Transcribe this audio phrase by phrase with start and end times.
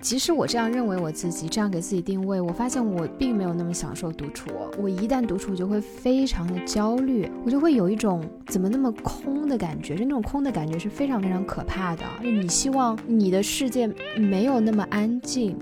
[0.00, 4.50] 即使我这样认为我自己，这样给自己定位，我发现我并没有那么享受独处。
[4.76, 9.94] 我一旦独处，就会非常的焦虑，我就会有一种怎么那么空的感觉。
[9.94, 12.02] 就那种空的感觉是非常非常可怕的。
[12.20, 13.86] 就你希望你的世界
[14.16, 15.56] 没有那么安静。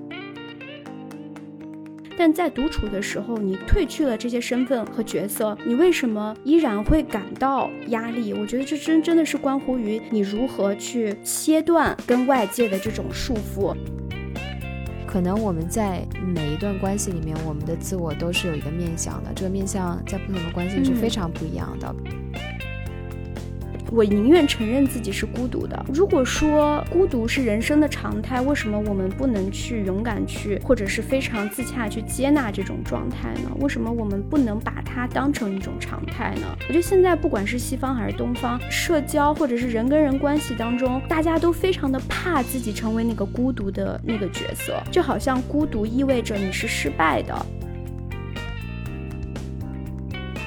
[2.17, 8.33] 但在独处的时候，你褪去了这些身份和角色，你为什么依然会感到压力？
[8.33, 13.77] 我觉得这真真的是关乎于你如何去切断跟外界的这种束缚。
[15.07, 21.95] 可能我们在每一段关系里面，我们的自我都是有一个面向的，这个面向在不同的关系是非常不一样的。
[23.97, 25.87] 我宁愿承认自己是孤独的。
[25.91, 33.51] 如果说孤独是人生的常态，为什么我们不能去勇敢去，或者是非常自洽去接纳这种状态呢？
[33.59, 36.47] 为什么我们不能把它当成一种常态呢？
[36.69, 47.35] 我觉得现在不管是西方还是东方，社交或者是人跟人关系当中，大家都非常的怕自己成为那个孤独的那个角色，就好像孤独意味着你是失败的。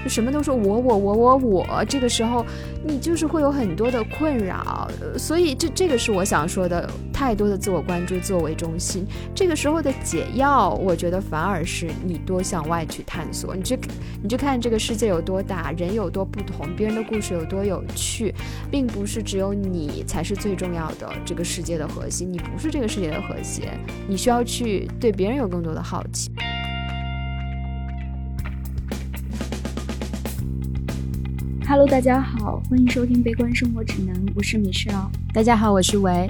[0.09, 2.45] 什么都说我我我我我，这个时候
[2.83, 9.05] 你就是会有很多的困扰，所以这这个是我想说的，太多的自我关注、自我为中心。
[9.35, 13.77] 这个时候的解药，我觉得反而是你多向外去探索，你去
[14.23, 18.33] 你去看这个世界有多大，人有多不同，别人的故事有多有趣，
[18.71, 23.65] 并不是只有你才是最重要的这个世界的核心，你不是这个世界的核心，
[24.07, 26.31] 你需要去对别人有更多的好奇。
[31.69, 35.11] Hello，大家好，欢迎收听《悲观生活指南》，我是米少。
[35.31, 36.27] 大家好，我是维。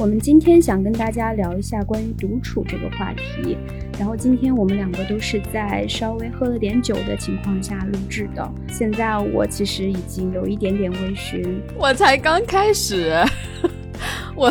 [0.00, 3.56] 我们今天想跟大家聊一下关于独处这个话题。
[4.00, 8.50] 然后今天我们两个都是在稍微喝了点酒的情况下录制的。
[8.68, 13.14] 现在我其实已经有一点点微醺，我才刚开始。
[14.36, 14.50] 我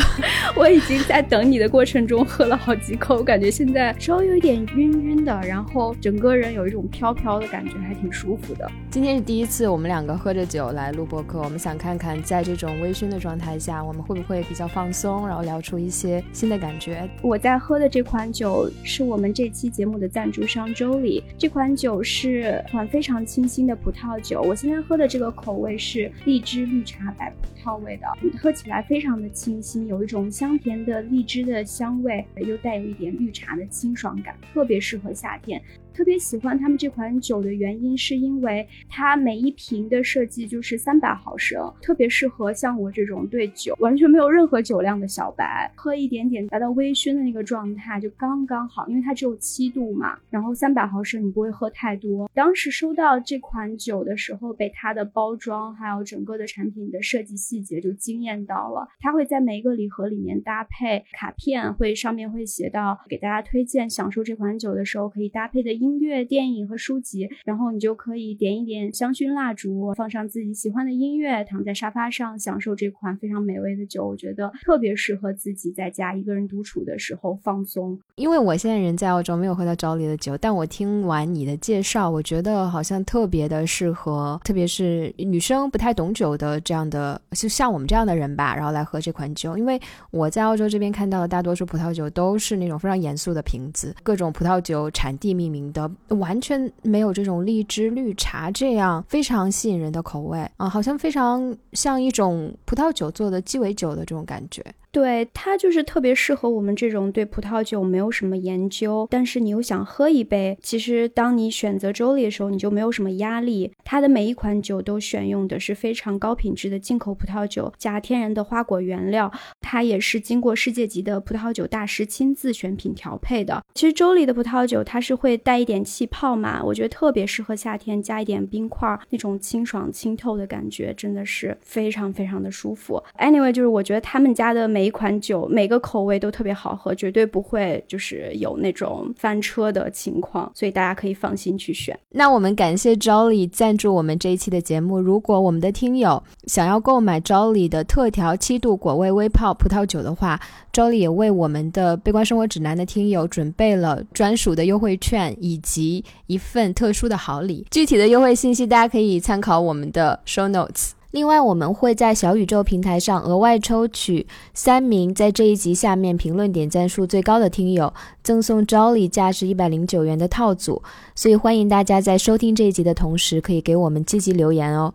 [0.55, 8.69] 我已经在等你的过程中喝了好几口，感觉现在稍微有一点晕晕的，然后整个人有一种飘飘的感觉，还挺舒服的。
[8.89, 17.09] 今天是第一次我们两个喝着酒来录播客，我们想看看在这种微醺的状态下，我们会不会比较放松，然后聊出一些新的感觉。
[17.21, 24.41] 我在喝的这款酒是我们这期节目的赞助商周礼，这款酒是款非常清新的葡萄酒。
[24.41, 28.07] 我现在喝的这个口味是荔枝绿茶白葡萄味的，
[28.39, 29.72] 喝起来非常的清新。
[29.81, 35.61] 有一种香甜的荔枝的香味，又带有一点绿茶的清爽感，特别适合夏天。
[35.93, 48.87] 特别喜欢他们这款酒的原因，是因为它每一瓶的设计就是三百毫升，特别适合像我这种对酒完全没有任何酒量的小白，喝一点点达到微醺的那个状态就刚刚好。
[48.87, 52.27] 因为它只有七度嘛，然后三百毫升你不会喝太多。
[52.33, 58.87] 当时收到这款酒的时候，被它的包装还有整个的产品的设计细节就惊艳到了。
[58.99, 65.82] 它会在每一个礼盒里面搭配卡片，会上面会写到给大家推荐享受这款酒的时候可以搭配的。
[65.83, 74.07] 音乐、电影和书籍，然后你就可以点一点香薰蜡烛，放上自己喜欢的音乐，躺在沙发上享受这款非常美味的酒。
[74.07, 77.99] 我觉得特别适合自己在家一个人独处的时候放松。
[78.15, 89.57] 因为我现在人在澳洲，没有喝到招里的酒，但我听完你的介绍，我觉得好像特别的适合，特别是女生不太懂酒的这样的，就像我们这样的人吧，然后来喝这款酒。
[89.57, 89.77] 因为
[90.11, 95.72] 我在澳洲这边看到的大多数葡萄酒都是那种非常严肃的瓶子，各种葡萄酒产地命名。
[95.73, 104.63] 的完全没有这种荔枝绿茶这样非常吸引人的口味啊，好像非常像一种葡萄酒做的鸡尾酒的这种感觉。
[104.93, 110.55] 对它就是特别适合我们这种对葡萄酒没有什么研究，但是你又想喝一杯。
[110.61, 113.71] 其实当你选择周里的时候，你就没有什么压力。
[113.83, 119.31] 它的每一款酒都选用的是非常高品质的进口葡萄酒，加天然的花果原料。
[119.59, 123.63] 它也是经过世界级的葡萄酒大师亲自选品调配的。
[123.73, 133.01] 其实周里的葡萄酒它是会带一点气泡嘛，我觉得特别适合夏天，加一点冰块，那种清爽清透的感觉真的是非常非常的舒服。
[133.17, 141.97] Anyway，就是我觉得他们家的每一款酒每个口味都特别好喝，绝对不会就是有那种翻车的情况，所以大家可以放心去选。
[142.09, 144.99] 那我们感谢 Jolly 赞助我们这一期的节目。
[144.99, 150.39] 如果我们的听友想要购买 Jolly 的特调七度果味微泡葡萄酒的话
[150.71, 157.65] ，Jolly 也为我们的悲观生活指南的听友准备了专属的优惠券以及一份特殊的好礼。
[157.71, 160.91] 具体的优惠信息大家可以参考我们的 show notes。
[161.13, 164.25] 另外，我们会在小宇宙平台上额外抽取
[164.55, 167.93] 三名在这一集下面评论点赞数最高的听友，
[168.23, 170.81] 赠送 Jolly 价值一百零九元的套组。
[171.13, 174.91] 所以欢迎大家在收听这一集的同时，可以给我们积极留言哦。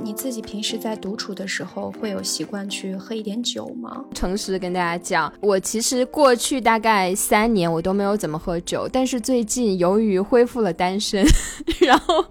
[0.00, 4.04] 你自己平时在独处的时候会有习惯去喝一点酒吗？
[4.14, 11.26] 诚实跟大家讲，我其实过去大概三年我都没有怎么喝酒，但是最近由于恢复了单身，
[11.82, 12.24] 然后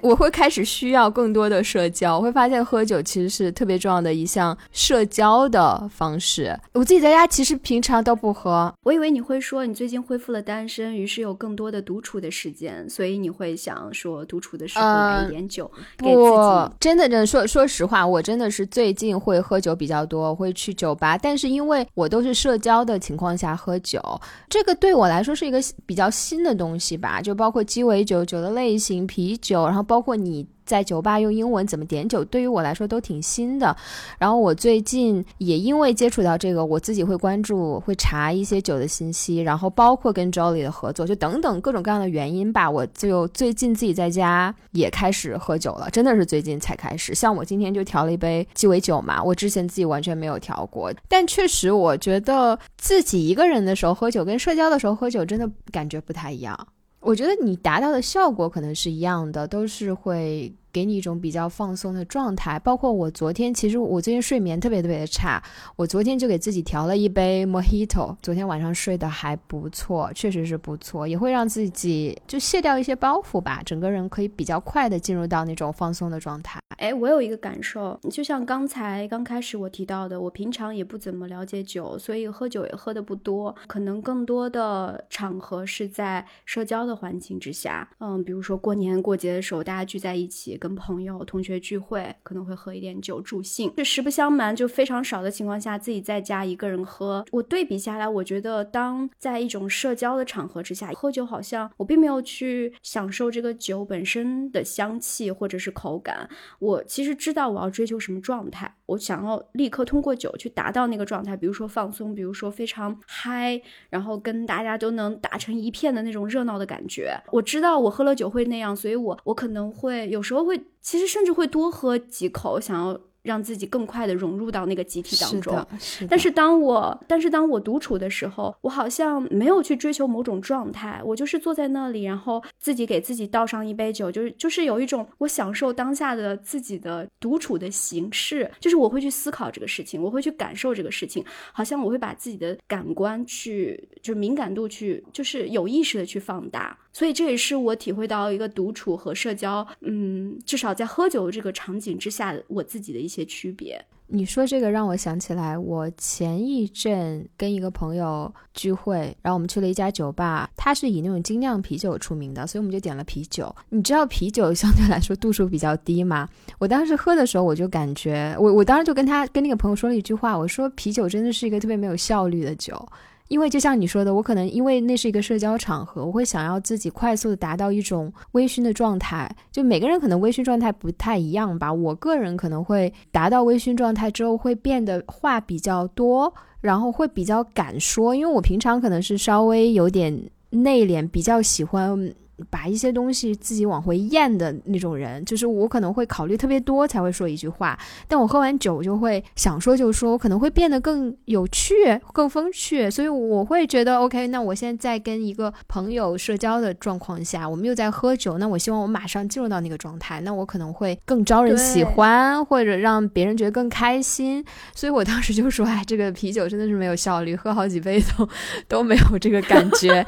[0.00, 6.58] 我会开始需要更多的社交，我会发现喝酒其实是特别重要的一项社交的方式。
[6.72, 16.85] 我自己在家其实平常都不喝，我以为你会说你最近恢复了单身，于是有更多的独处的时间，所以你会想说独处的时候来一点酒给自己。
[16.86, 24.00] 真的，真的说说实话，我真的是最近会喝酒比较多，会去酒吧，但是因为我都是社交的情况下喝酒，
[24.48, 30.46] 这个对我来说是一个比较新的东西吧，就包括鸡尾酒、酒的类型、啤酒，然后包括你。
[30.66, 33.74] 在酒吧用英文怎么点酒，对于我来说都挺新的。
[34.18, 42.68] 然后我最近也因为接触到这个，我自己会关注、会查一些酒的信息，然后包括跟 Jolly 的合作，就等等各种各样的原因吧。
[42.68, 47.14] 我就最近自己在家也开始喝酒了，真的是最近才开始。
[47.14, 50.92] 像我今天就调了一杯鸡尾酒嘛，我之前自己完全没有调过。
[51.08, 56.66] 但确实，我觉得自己一个人的时候喝酒跟社交的时候喝酒真的感觉不太一样。
[57.06, 60.52] 我觉得你达到的效果可能是一样的，都是会。
[60.76, 65.42] 给你一种比较放松的状态，包括我昨天，其实我最近睡眠特别特别的差，
[65.74, 76.60] 我昨天就给自己调了一杯 Mojito，昨天晚上睡得还不错，确实是不错，也会让自己就卸掉一些包袱吧，整个人可以比较快的进入到那种放松的状态。
[76.76, 90.58] 哎，我有一个感受，就像刚才刚开始我提到的，我平常也不怎么了解酒，所以喝酒也喝的不多，可能更多的场合是在社交的环境之下，嗯，比如说过年过节的时候，大家聚在一起。
[90.66, 97.24] 跟朋友、同学聚会可能会喝一点酒助兴，这实不相瞒，就非常少的情况下自己在家一个人喝。
[97.30, 106.28] 我对比下来，我觉得当在一种社交的场合之下喝酒，好像我并没有去享受这个酒本身的香气或者是口感。
[106.58, 113.60] 我其实知道我要追求什么状态，我想要立刻通过酒去达到那个状态，比如说放松，比如说非常嗨，
[113.90, 117.20] 然后跟大家都能打成一片的那种热闹的感觉。
[117.32, 120.60] 我知道我喝了酒会那样，所以我我可能会有时候会。
[120.80, 123.00] 其实甚至会多喝几口，想要。
[123.26, 125.66] 让自己更快的融入到那个集体当中。
[126.08, 153.26] 但是当我但是当我独处的时候，我好像没有去追求某种状态，我就是坐在那里，然后自己给自己倒上一杯酒，就是就是有一种我享受当下的自己的独处的形式，就是我会去思考这个事情，我会去感受这个事情，好像我会把自己的感官去就是敏感度去就是有意识的去放大，所以这也是我体会到一个独处和社交，嗯，至少在喝酒这个场景之下，我自己的一些。
[153.26, 163.54] 区别，你说这个让我想起来，我前一阵跟一个朋友聚会，然后我们去了一家酒吧，它是以那种精酿啤酒出名的，所以我们就点了啤酒。
[163.68, 166.28] 你知道啤酒相对来说度数比较低吗？
[166.58, 172.88] 我当时喝的时候，我就感觉，我我当时就跟他跟那个朋友说了一句话，我说啤酒真的是一个特别没有效率的酒。
[173.28, 179.28] 因为就像你说的，我可能因为那是一个社交场合，我会想要自己快速的达到一种微醺的状态。
[179.50, 181.72] 就每个人可能微醺状态不太一样吧。
[181.72, 188.14] 我个人可能会达到微醺状态之后，会变得话比较多，然后会比较敢说。
[188.14, 192.14] 因为我平常可能是稍微有点内敛，比较喜欢。
[192.50, 201.74] 把一些东西自己往回咽的那种人，就是我可能会考虑特别多才会说一句话，但我喝完酒就会想说就说，我可能会变得更有趣、
[202.12, 204.26] 更风趣，所以我会觉得 OK。
[204.26, 214.44] 那我现在在跟一个朋友社交的状况下，我们又在喝酒，那我希望我马上进入到那个状态，那我可能会更招人喜欢，或者让别人觉得更开心。
[214.74, 218.28] 所以我当时就说，哎，这个啤酒真的是没有效率，喝好几杯都
[218.68, 220.04] 都没有这个感觉。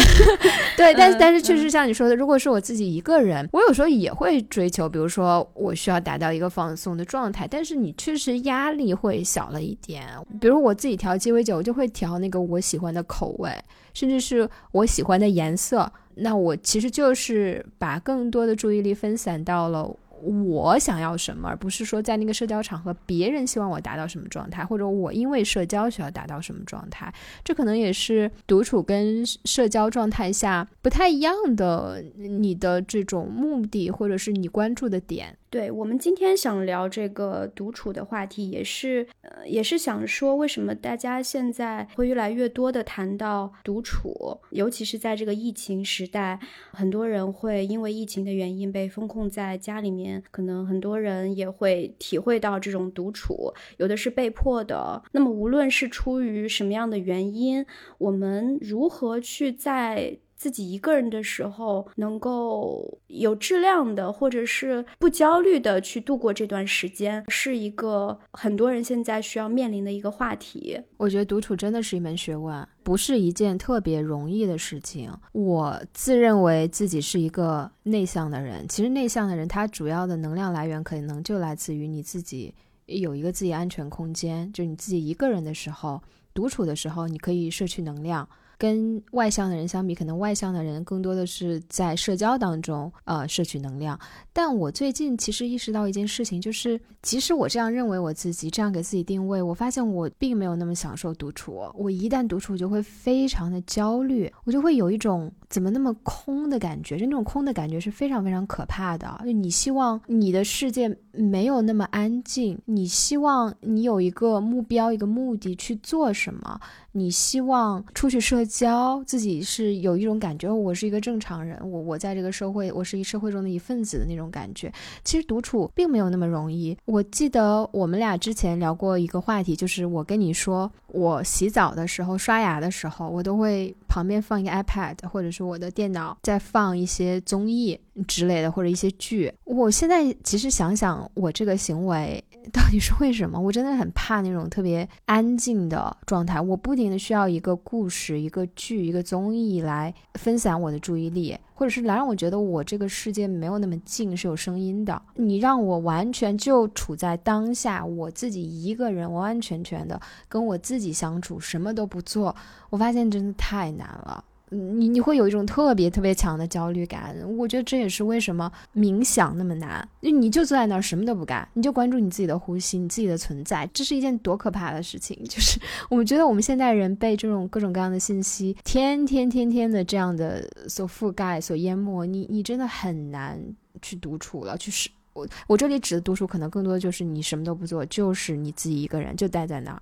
[0.78, 1.41] 对，但是但是。
[1.42, 10.06] 确实像你说的，如果是我自己一个人，我有时候也会追求，比如说我需要达到一个放松的状态，但是你确实压力会小了一点。
[10.40, 13.50] 比如我自己调鸡尾酒，我就会调那个我喜欢的口味，
[13.92, 15.92] 甚至是我喜欢的颜色。
[16.14, 19.96] 那我其实就是把更多的注意力分散到了。
[20.22, 27.12] 我想要什么，而不是说在那个社交场合，别人希望我达到什么状态，或者我因为社交需要达到什么状态，
[27.44, 35.36] 这可能也是独处跟社交状态下不太一样的，你的这种目的，或者是你关注的点。
[35.52, 46.40] 对我们今天想聊这个独处的话题，也是呃，也是想说，为什么大家现在会越来越多的谈到独处，尤其是在这个疫情时代，
[46.70, 55.02] 很多人会因为疫情的原因被封控在家里面，可能很多人也会体会到这种独处，有的是被迫的。
[55.12, 57.62] 那么无论是出于什么样的原因，
[57.98, 70.76] 我们如何去在自己一个人的时候能够有质量的，或者是不焦虑的去度过这段时间，是一个很多人现在需要面临的一个话题。
[70.96, 75.16] 我觉得独处真的是一门学问，不是一件特别容易的事情。
[75.30, 82.52] 我自认为自己是一个内向的人，其实内向的人他主要的能量来源可能就来自于你自己
[82.86, 86.02] 有一个自己安全空间，就你自己一个人的时候。
[86.34, 88.26] 独处的时候，你可以摄取能量。
[88.62, 93.98] 跟外向的人相比，可能外向的人更多的是在社交当中呃摄取能量。
[94.32, 101.60] 但我最近其实意识到一件事情，就是即使我这样认为我自己，这样给自己定位，我发现我并没有那么享受独处。
[101.74, 106.96] 我一旦独处，就会非常的焦虑，我就会有一种怎么那么空的感觉。
[106.96, 109.20] 就那种空的感觉是非常非常可怕的。
[109.24, 116.60] 就你希望你的世界没有那么安静，你希望你有一个目标、一个目的去做什么。
[116.94, 124.70] 你希望出去社交，自己是有一种感觉，我是一个正常人，我我在这个社会，我是一社会中的一份子的那种感觉。
[125.02, 126.76] 其实独处并没有那么容易。
[126.84, 139.32] 我记得我们俩之前聊过一个话题，就是我跟你说，我洗澡的时候、刷牙的时候，我都会旁边放一个 iPad，或者是我的电脑在放一些综艺之类的，或者一些剧。
[139.44, 142.22] 我现在其实想想，我这个行为。
[142.52, 143.38] 到底是为什么？
[143.38, 146.40] 我真的很怕那种特别安静的状态。
[146.40, 155.00] 我不停的需要一个故事、一个剧、一个综艺来分散我的注意力，或者是来让我觉得我这个世界没有那么静，是有声音的。
[155.14, 162.34] 你让我完全就处在当下，我自己一个人完完全全的跟我自己相处，什么都不做，
[162.70, 164.24] 我发现真的太难了。
[164.52, 169.88] 你你会有一种特别特别强的焦虑感，我觉得这也是为什么冥想那么难。
[170.00, 175.18] 你就坐在那儿什么都不干，你就关注你自己的呼吸，你自己的存在，这是一件多可怕的事情。
[175.24, 183.40] 就是我们觉得我们现代人被这种各种各样的信息天天天天的这样的所覆盖、所淹没，你你真的很难
[183.80, 184.56] 去独处了。
[184.58, 189.80] 就是我我这里指的独处，可能更多的就是你什么都不做，就是你自己一个人就待在那儿。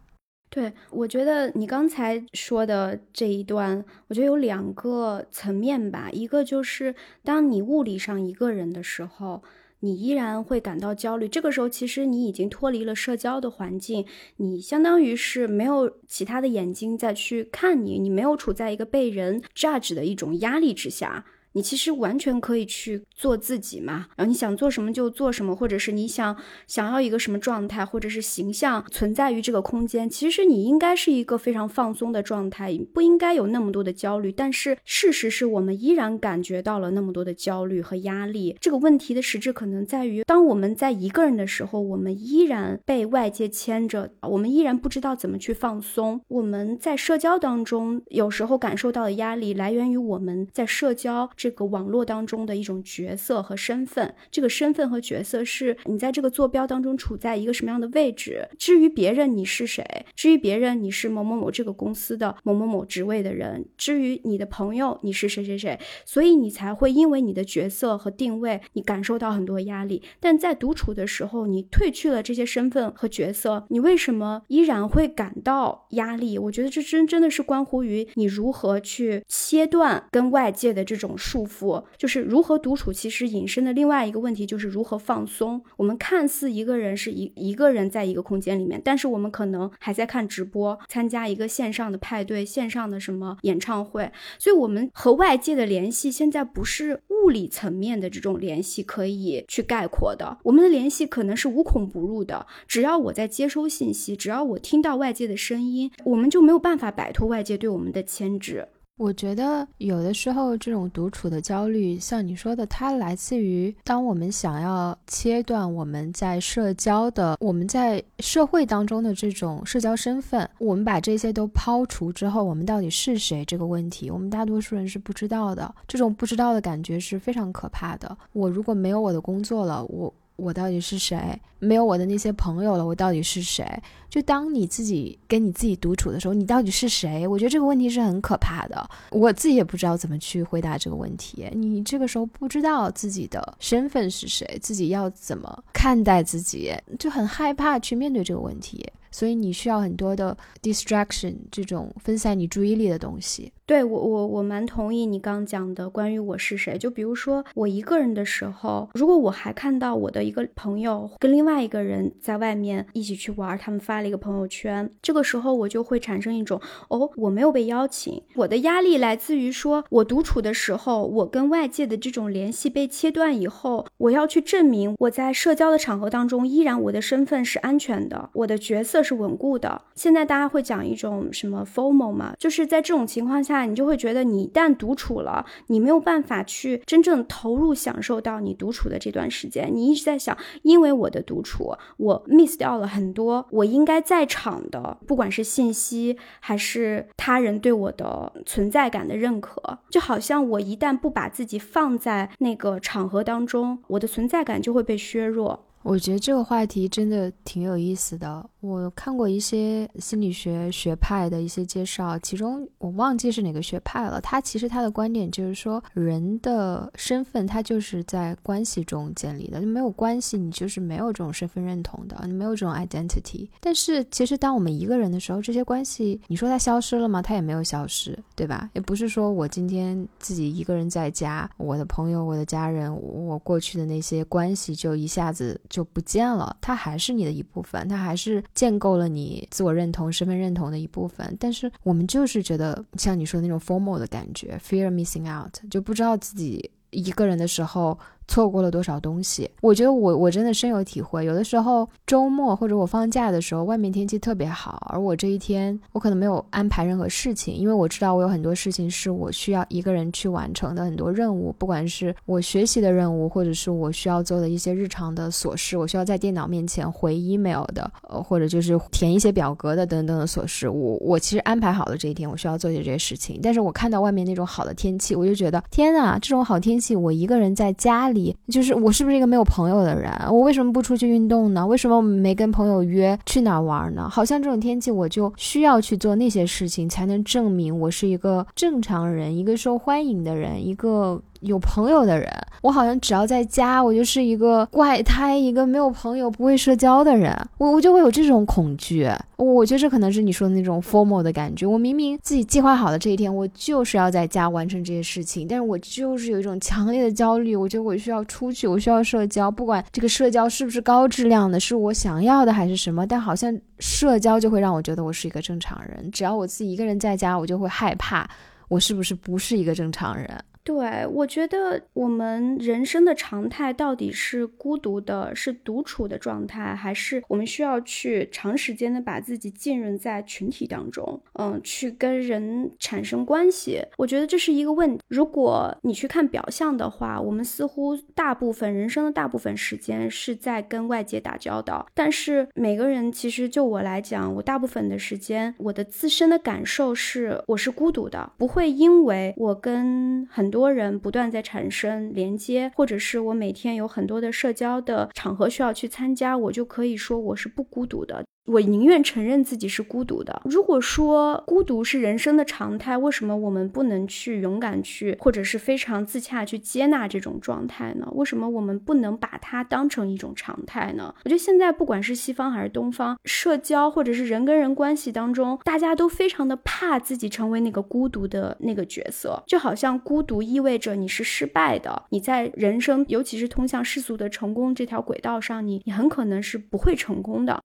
[0.52, 6.10] 对，我觉得你刚才说的这一段，我觉得有两个层面吧。
[6.12, 6.92] 一个就是
[7.22, 9.44] 当你物理上一个人的时候，
[9.78, 11.28] 你依然会感到焦虑。
[11.28, 14.04] 这个时候，其实你已经脱离了社交的环境，
[14.38, 21.24] 你相当于是没有其他的眼睛在去看你，你没有处在一个被人 judge 的一种压力之下。
[21.52, 34.30] 你其实完全可以去做自己嘛，然后你想做什么就做什么，或者是你想想要一个什么状态或者是形象存在于这个空间，其实你应该是一个非常放松的状态，不应该有那么多的焦虑。
[34.30, 38.56] 但是事实是我们依然感觉到了那么多的焦虑和压力。
[38.60, 46.20] 这个问题的实质可能在于，当我们在一个人的时候，我们依然被外界牵着，我们依然不知道怎么去放松。
[46.28, 51.28] 我们在社交当中有时候感受到的压力，来源于我们在社交。
[51.40, 58.46] 这个网络当中的一种角色和身份，这个身份和角色是你在这个坐标当中处在一个什么样的位置？
[58.58, 60.04] 至于别人你是谁？
[60.14, 63.64] 至于别人你是某某某这个公司的某某某职位的人？
[63.78, 65.80] 至于你的朋友你是谁谁谁？
[66.04, 70.02] 所以你才会因为你的角色和定位，你感受到很多压力。
[70.20, 76.36] 但在独处的时候，你褪去了这些身份和角色，你为什么依然会感到压力？
[76.36, 81.16] 我觉得这真真的是关乎于你如何去切断跟外界的这种。
[81.30, 85.62] 束缚就是如何独处，其实引申的另外一个问题就是如何放松。
[85.76, 94.10] 我们看似一个人是一一个人在一个空间里面，但是我们可能还在看直播，参加一个线上的派对，线上的什么演唱会。
[94.38, 100.38] 所以，我们和外界的联系现在不是物理层面的这种联系可以去概括的。
[100.42, 108.66] 我们的联系可能是无孔不入的，只要我在接收信息，只要我听到外界的声音，我们就没有办法摆脱外界对我们的牵制。
[109.00, 125.74] 我觉得有的时候这种独处的焦虑，像你说的，它来自于当我们想要切断我们在社交的、我们在社会当中的这种社交身份，我们把这些都抛除之后，我们到底是谁这个问题，我们大多数人是不知道的。
[125.88, 128.14] 这种不知道的感觉是非常可怕的。
[128.34, 130.12] 我如果没有我的工作了，我。
[130.40, 131.38] 我到底是谁？
[131.58, 133.64] 没有我的那些朋友了，我到底是谁？
[134.08, 137.26] 就当你自己跟你自己独处的时候，你到底是谁？
[137.28, 138.88] 我觉得这个问题是很可怕的。
[139.10, 141.46] 我自己也不知道怎么去回答这个问题。
[141.52, 148.86] 你这个时候不知道自己的身份是谁，自己要怎么看待自己，就很害怕去面对这个问题。
[149.12, 153.52] 所以你需要很多的 distraction，这种分散你注意力的东西。
[153.70, 156.76] 对我，我我蛮同意你刚讲的关于我是谁。
[156.76, 168.20] 就比如说我一个人的时候，如果我还看到我的一个朋友跟另外一个人在外面一起去玩，他们发了一个朋友圈，这个时候我就会产生一种哦，我没有被邀请。
[168.34, 179.82] 我的压力来自于说，我独处的时候，我跟外界的这种联系被切断以后，我要去证明我在社交的场合当中依然我的身份是安全的，我的角色是稳固的。
[179.94, 183.59] 现在大家会讲一种什么 formal 嘛，就是在这种情况下。
[183.66, 189.70] 你就会觉得，你一旦独处了，你没有办法去真正投入享受到你独处的这段时间。
[189.72, 199.78] 你一直在想，因为我的独处，我 miss 掉了很多我应该在场的，不管是信息还是他人对我的存在感的认可。
[199.90, 205.66] 就好像我一旦不把自己放在那个场合当中，我的存在感就会被削弱。
[205.82, 208.50] 我觉得这个话题真的挺有意思的。
[208.60, 214.20] 我看过一些心理学学派的一些介绍，其中我忘记是哪个学派了。
[214.20, 223.48] 他其实他的观点就是说，人的身份他就是在关系中建立的，就没有关系，你就是没有这种身份认同的，你没有这种 identity。
[223.60, 227.22] 但是其实当我们一个人的时候，这些关系，你说它消失了吗？
[227.22, 228.70] 它也没有消失，对吧？
[228.74, 235.60] 也不是说我今天自己一个人在家，我的朋友、我的家人，我过去的那些关系就一下子。
[235.68, 241.36] 就不见了，它还是你的一部分，它还是建构了你自我认同、身份认同的一部分。
[241.38, 247.98] 但是我们就是觉得像你说的那种 formal 的感觉，fear missing out，就不知道自己一个人的时候。
[248.30, 249.50] 错过了多少东西？
[249.60, 251.24] 我觉得我我真的深有体会。
[251.24, 270.68] 有的时候周末或者我放假的时候，外面天气特别好，而我这一天我可能没有安排任何事情，因为我知道我有很多事情是我需要一个人去完成的很多任务，不管是我学习的任务，或者是我需要做的一些日常的琐事，我需要在电脑面前回 email 的，呃，或者就是填一些表格的等等的琐事。
[270.68, 278.19] 我我其实安排好了这一天我需要做些这些事情，但是我看到外面那种好的天气，我就觉得天呐，这种好天气，我一个人在家里。
[278.48, 280.10] 就是我是不是一个没有朋友的人？
[280.30, 281.66] 我为什么不出去运动呢？
[281.66, 284.08] 为什么没跟朋友约去哪玩呢？
[284.08, 291.20] 好像这种天气我就需要去做那些事情，才能证明我是一个正常人，一个受欢迎的人，一个。
[291.40, 292.30] 有朋友的人，
[292.62, 299.08] 我好像只要在家，我就是一个怪胎，一个没有朋友、不会社交的人，我我就会有这种恐惧。
[299.36, 301.66] 我觉得这可能是你说的那种 formal 的感觉。
[301.66, 307.56] 我明明自己计划好的这一天，我就是要在家完成这些事情，但是我就是有一种强烈的焦虑。
[307.56, 316.10] 我觉得我需要出去，我需要社交，不管这个社交是不是高质量的，是我想要的还是什么，但好像社交就会让我觉得我是一个正常人。
[316.10, 318.28] 只要我自己一个人在家，我就会害怕，
[318.68, 320.28] 我是不是不是一个正常人？
[320.70, 333.82] 对，我觉得我们人生的常态到底是孤独的，是独处的状态，还是我们需要去长时间的把自己浸润在群体当中，嗯，去跟人产生关系？
[333.98, 335.02] 我觉得这是一个问题。
[335.08, 358.22] 如果你去看表象的话，我们似乎大部分人生的大部分时间是在跟外界打交道，但是每个人其实就我来讲，我大部分的时间，我的自身的感受是我是孤独的，不会因为我跟很多多人不断在产生连接，或者是我每天有很多的社交的场合需要去参加，我就可以说我是不孤独的。
[358.46, 360.42] 我宁愿承认自己是孤独的。
[360.44, 368.08] 如果说孤独是人生的常态，为什么我们不能去勇敢去，或者是非常自洽去接纳这种状态呢？
[368.12, 371.14] 为什么我们不能把它当成一种常态呢？
[371.24, 387.60] 我觉得现在不管是西方还是东方，社交或者是人跟人关系当中，大家都非常的怕自己成为那个孤独的那个角色，就好像孤独意味着你是失败的，你在人生，尤其是通向世俗的成功这条轨道上，你你很可能是不会成功的。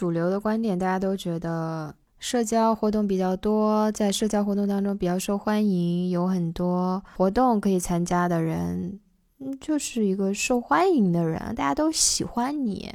[0.00, 8.98] 主流的观点，大家都觉得社交活动比较多，在社交活动当中比较受欢迎，有很多活动可以参加的人，
[9.40, 12.90] 嗯，就是一个受欢迎的人，大家都喜欢你。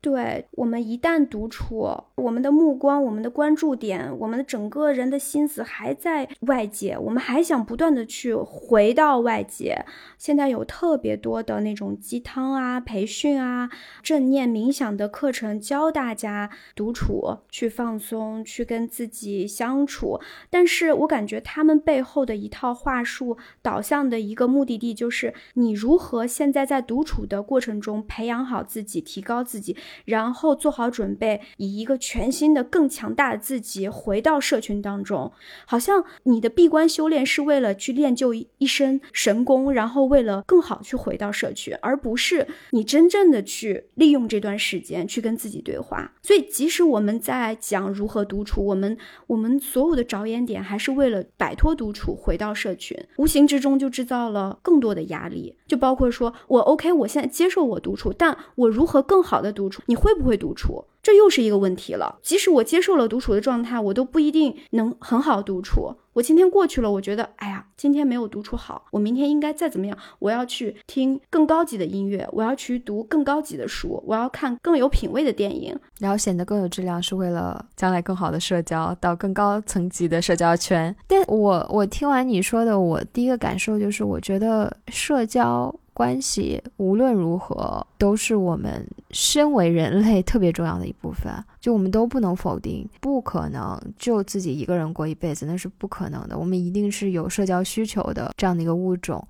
[0.00, 9.84] 对我们一旦独处，我们的目光、我们的关注点、我们的整个人的心思还在外界，我们还想不断的去回到外界。
[10.16, 13.68] 现在有特别多的那种鸡汤啊、培训啊、
[14.00, 20.20] 正念冥想的课程，教大家独处、去放松、去跟自己相处。
[20.48, 29.76] 但是我感觉他们背后的一套话术导向的一个目的地，就是你如何现在在独处的过程中培养好自己、提高自己。
[30.04, 35.30] 然后做好准备，以一个全新的、更强大的自己回到社群当中。
[35.66, 46.12] 好像你的闭关修炼是为了去练就一身神功，然后为了更好去回到社群，而不是你真正的去利用这段时间去跟自己对话。
[46.22, 48.96] 所以，即使我们在讲如何独处，我们
[49.26, 55.54] 我们所有的着眼点还是为了摆脱独处，回到社群，无形之中就制造了更多的压力。
[55.66, 59.77] 就包括说我 OK，我现在接受我独处，但我如何更好的独处？
[59.86, 60.84] 你会不会独处？
[61.00, 62.18] 这又是一个问题了。
[62.22, 65.94] 即使我接受了独处的状态，我都不一定能很好独处。
[66.12, 69.96] 我今天过去了，我觉得，哎呀，今天没有独处好，我明天应该再怎么样？
[70.18, 80.94] 我要去听更高级的音乐，我要去读更高级的书，我要看更有品位的电影，然后显得更有质量，是为了将来更好的社交，到更高层级的社交圈。
[81.06, 85.74] 但我我听完你说的，我第一个感受就是，我觉得社交。
[85.98, 96.38] 关系无论如何都是我们身为人类特别重要的一部分，就我们都不能否定，不可能就自己一个人过一辈子，那是不可能的。
[96.38, 99.26] 我们一定是有社交需求的这样的一个物种。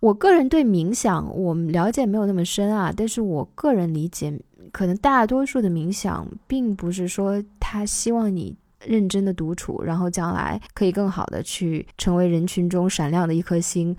[0.00, 4.38] 我个人对冥想，我们了解没有那么深啊，但是我个人理解，
[4.72, 8.54] 可能大多数的冥想并不是说他希望你
[8.84, 13.96] 认真的独处，然后将来可以更好的去成为人群中闪亮的一颗星。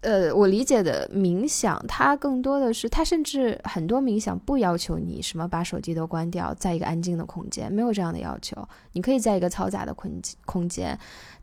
[0.00, 8.56] 呃，我理解的冥想，它更多的是，它甚至很多冥想不要求你什么把手机都关掉，在一个安静的空间，没有这样的要求。
[8.92, 10.10] 你可以在一个嘈杂的空
[10.44, 10.96] 空间，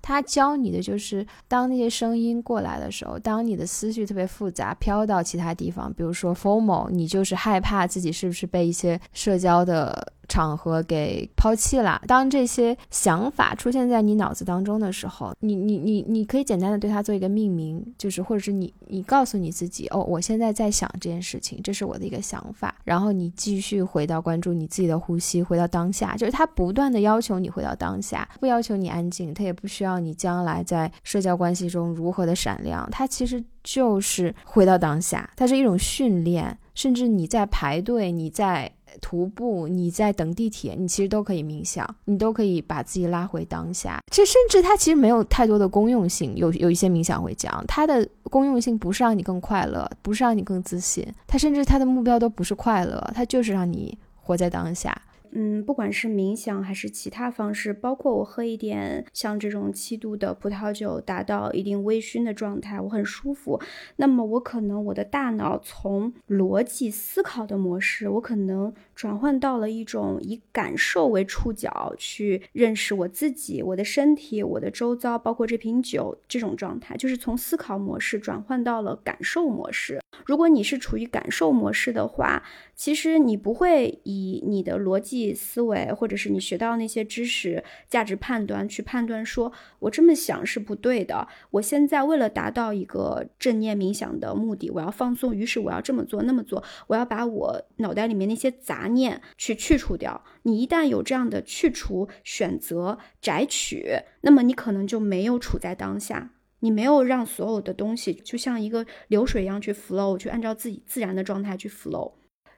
[0.06, 10.14] 他教你的就是，当那些声音过来的时候，当你的思绪特别复杂，飘到其他地方，比如说 formal，你就是害怕自己是不是被一些社交的。
[10.28, 12.02] 场合给抛弃了。
[12.08, 22.74] 当这些想法出现在你脑子当中的时候，你你你你可以简单的对它做一个命名，就是或者是你你告诉你自己，哦，我现在在想这件事情，这是我的一个想法。
[22.84, 26.16] 然后你继续回到关注你自己的呼吸，回到当下。
[26.18, 32.88] 就是它不断的要求你回到当下，不要求你安静，它也不需要你将来在社交关系中如何的闪亮。
[32.92, 36.58] 它其实就是回到当下，它是一种训练。
[36.74, 38.72] 甚至你在排队，你在。
[39.02, 44.02] 徒步，你在等地铁，你其实都可以冥想，你都可以把自己拉回当下。
[44.10, 46.34] 这甚至它其实没有太多的公用性。
[46.38, 54.98] 有有一些冥想会讲，它的公用性不是让你更快乐，不是让你更自信，它甚至它的目标都不是快乐，它就是让你活在当下。
[55.38, 63.62] 嗯，不管是冥想还是其他方式，包括我喝一点像这种七度的葡萄酒，达到一定微醺的状态，我很舒服。
[63.98, 80.00] 那么我可能我的大脑从逻辑思考的模式，我可能转换到了一种以感受为触角去认识我自己、我的身体、我的周遭，包括这瓶酒这种状态，就是从思考模式转换到了感受模式。
[80.26, 82.42] 如果你是处于感受模式的话，
[82.74, 91.28] 其实你不会以你的逻辑思维，或者是你学到那些知识、价值判断去判断，说我这么想是不对的。
[91.52, 100.24] 我现在为了达到一个正念冥想的目的，我要放松，于是我要这么做那么做，我要把我脑袋里面那些杂念去去除掉。
[100.44, 103.86] 你一旦有这样的去除、选择、摘取，
[104.22, 106.32] 那么你可能就没有处在当下。
[106.60, 112.14] 你没有让所有的东西就像一个流水一样去 flow，去按照自己自然的状态去 flow。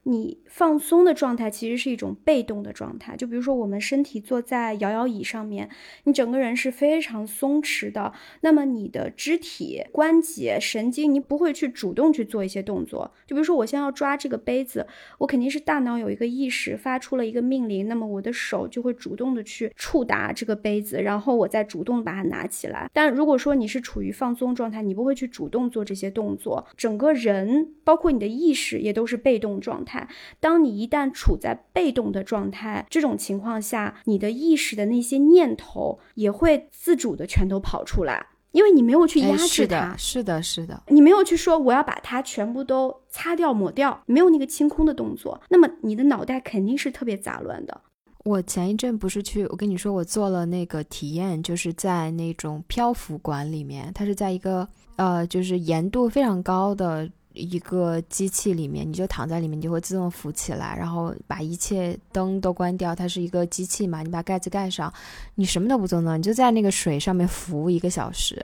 [0.10, 5.70] 你放松的状态其实是一种被动的状态，就比如说我们身体坐在摇摇椅上面，
[6.06, 13.12] 你整个人是非常松弛的，那么你的肢体、关节、神经，你不会去主动去做一些动作。
[13.26, 22.89] 就比如说我现在要抓这个杯子，我肯定是大脑有一个意识发出了一个命令，那么我的手就会主动的去触达这个杯子，然后我再主动把它拿起来。
[22.93, 29.96] 但如果说你是处于放松状态，你不会去主动做这些动作，整个人包括你的意识也都是被动状态。
[30.39, 47.81] 当你一旦处在被动的状态，这种情况下，你的意识的那些念头也会自主的全都跑出来，因为你没有去压制它，是的，是的，你没有去说我要把它全部都擦掉、抹掉，没有那个清空的动作，那么你的脑袋肯定是特别杂乱的。
[48.25, 57.10] 我前一阵不是去，我跟你说，我做了那个体验，就是在那种漂浮馆里面，它是在一个呃，就是盐度非常高的。
[57.38, 62.95] 一个机器里面，你就躺在里面，你就会自动浮起来，然后把一切灯都关掉。
[62.95, 64.91] 它是一个机器嘛，你把盖子盖上，
[65.36, 68.43] 你什么都不做呢，你就在那个水上面浮一个小时。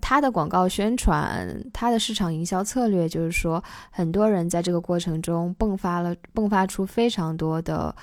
[0.00, 7.94] 它的广告宣传，它的市场营销策略就是说，很多人在这个过程中迸发了，迸发出非常多的。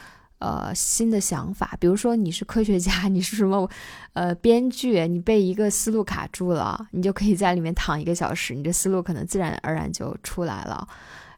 [0.43, 3.69] 呃，新的想法，比如说你是科学家，你是什么，
[4.11, 10.85] 呃，编剧，你被一个思路卡住了，你就可以在里面躺一个小时，你这思路可能自然而然就出来了。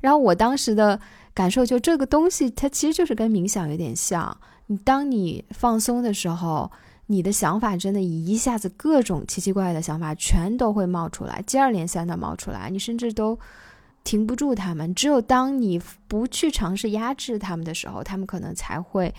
[0.01, 0.99] 然后我当时的
[1.35, 4.35] 感受，就这个东西它其实就是跟冥想有点像。
[4.65, 6.71] 你当你放松的时候，
[7.05, 13.37] 你的想法真的一下子各种奇奇怪怪的想法全都会冒出来，接二连三的冒出来，你甚至都
[14.05, 14.95] 停不住他们。
[14.95, 19.13] 只有当你不去尝试压制他们的时候，他们可能才会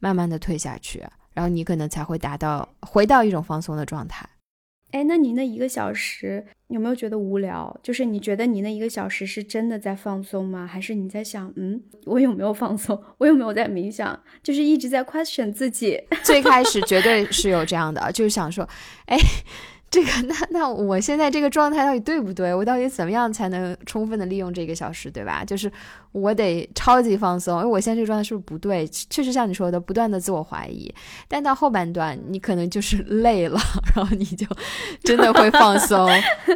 [0.00, 1.02] 慢慢的退下去，
[1.32, 4.28] 然后你可能才会达到回到一种放松的状态。
[4.90, 7.74] 哎，那你那一个小时有没有觉得无聊？
[7.82, 10.66] 就是你觉得你那一个小时是真的在放松吗？
[10.66, 13.02] 还是你在想，嗯，我有没有放松？
[13.16, 14.20] 我有没有在冥想？
[14.42, 15.98] 就是一直在 question 自己。
[16.22, 18.68] 最开始绝对是有这样的，就是想说，
[19.06, 19.16] 哎。
[19.92, 22.54] 这个那那我现在这个状态到底对不对？
[22.54, 25.44] 我到底怎么样才能充分的利用这个小时，对吧？
[25.44, 25.70] 就是
[26.12, 28.86] 我得超级放松，因为我现在这个状态是不是不对？
[28.88, 30.90] 确实像你说的，不断的自我怀疑。
[31.28, 33.60] 但到后半段，你可能就是 累了，
[33.94, 34.46] 然后你就
[35.04, 36.08] 真的会放松，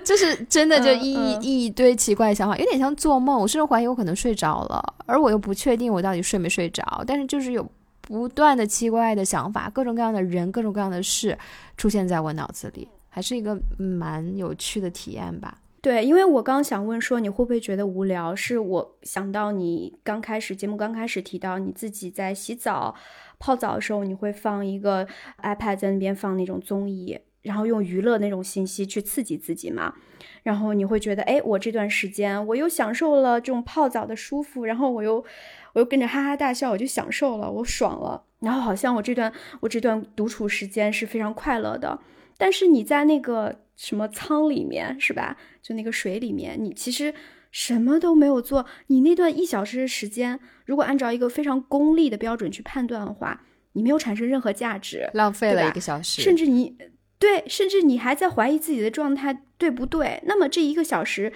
[0.02, 3.38] 就是真的就一一堆奇怪的想法，有点像做梦。
[3.38, 7.04] 我甚至怀疑我可能睡着了，而我又不确定我到底睡没睡着。
[7.06, 7.70] 但是就是有
[8.00, 11.36] 不断的奇怪的想法，各种各样的人，各种各样的事
[11.76, 12.88] 出现在我脑子里。
[13.16, 15.62] 还是一个蛮有趣的体验吧。
[15.80, 22.94] 对，因为我刚想问说你会不会觉得无聊，是我想到你刚开始节目刚开始提到你自己在洗澡、
[23.38, 25.08] 泡澡的时候，你会放一个
[25.42, 29.94] iPad 在那边放那种综艺，然后用娱乐那种信息去刺激自己嘛。
[30.42, 35.24] 然后你会觉得，哎，我这段时间我又享受了这种泡澡的舒服，然后我又
[35.72, 38.24] 我又跟着哈哈大笑，我就享受了，我爽了。
[38.40, 41.98] 然后好像我这段我这段独处时间是非常快乐的。
[42.38, 45.36] 但是你在那个什么舱里面是吧？
[45.62, 47.14] 就那个水里面，你其实
[47.50, 48.66] 什么都没有做。
[48.88, 56.22] 你那段一小时的时间，如果按照一个非常功利的标准去判断的话，你没有产生任何价值，浪费了一个小时。
[56.22, 56.76] 甚至你
[57.18, 60.22] 对，甚至你还在怀疑自己的状态对不对？
[60.26, 61.32] 那么这一个小时，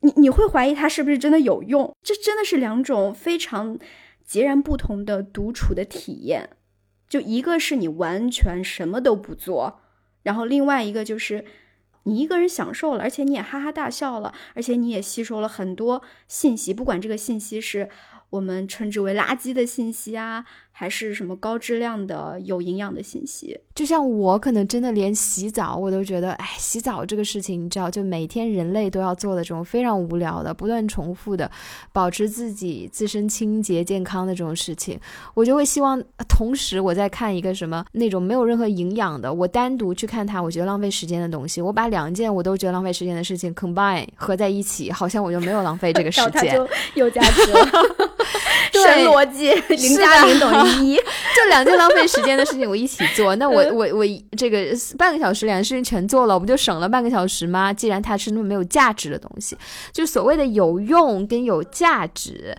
[0.00, 1.94] 你你会怀疑它是不是真的有用？
[2.02, 3.78] 这真的是两种非常
[4.24, 6.50] 截然不同的独处的体验。
[7.08, 9.80] 就一个是你完全什么都不做。
[10.26, 11.44] 然后另外一个就是，
[12.02, 17.88] 你一个人享受了，而且你也哈哈大笑了，而且你也吸收了很多信息，不管这个信息是。
[18.30, 20.44] 我们称之为垃圾的信息啊，
[20.78, 23.58] 还是什么高质量的、有营养的信息？
[23.74, 31.50] 就像我可能真的连洗澡我都觉得，哎，洗澡这个事情，你知道，就每天人类都要做的这种非常无聊的、不断重复的，
[31.94, 35.00] 保持自己自身清洁健康的这种事情，
[35.32, 47.58] 我就会希望，同时我在看一个什么那种没有任何营养的，我单独去看它，我觉得浪费时间的东西，我把两件我都觉得浪费时间的事情 combine 合在一起，好像我就没有浪费这个 时间，就有价值了。
[48.84, 50.96] 神逻辑，零加零等于一，
[51.36, 54.04] 就两件浪费时间的事情我一起做，那我我我
[54.36, 54.66] 这个
[54.98, 57.72] 半个小时两件事情全做了，我不就省了半个小时吗？
[57.72, 59.56] 既然它是那么没有价值的东西，
[59.92, 62.56] 就所谓的有用跟有价值。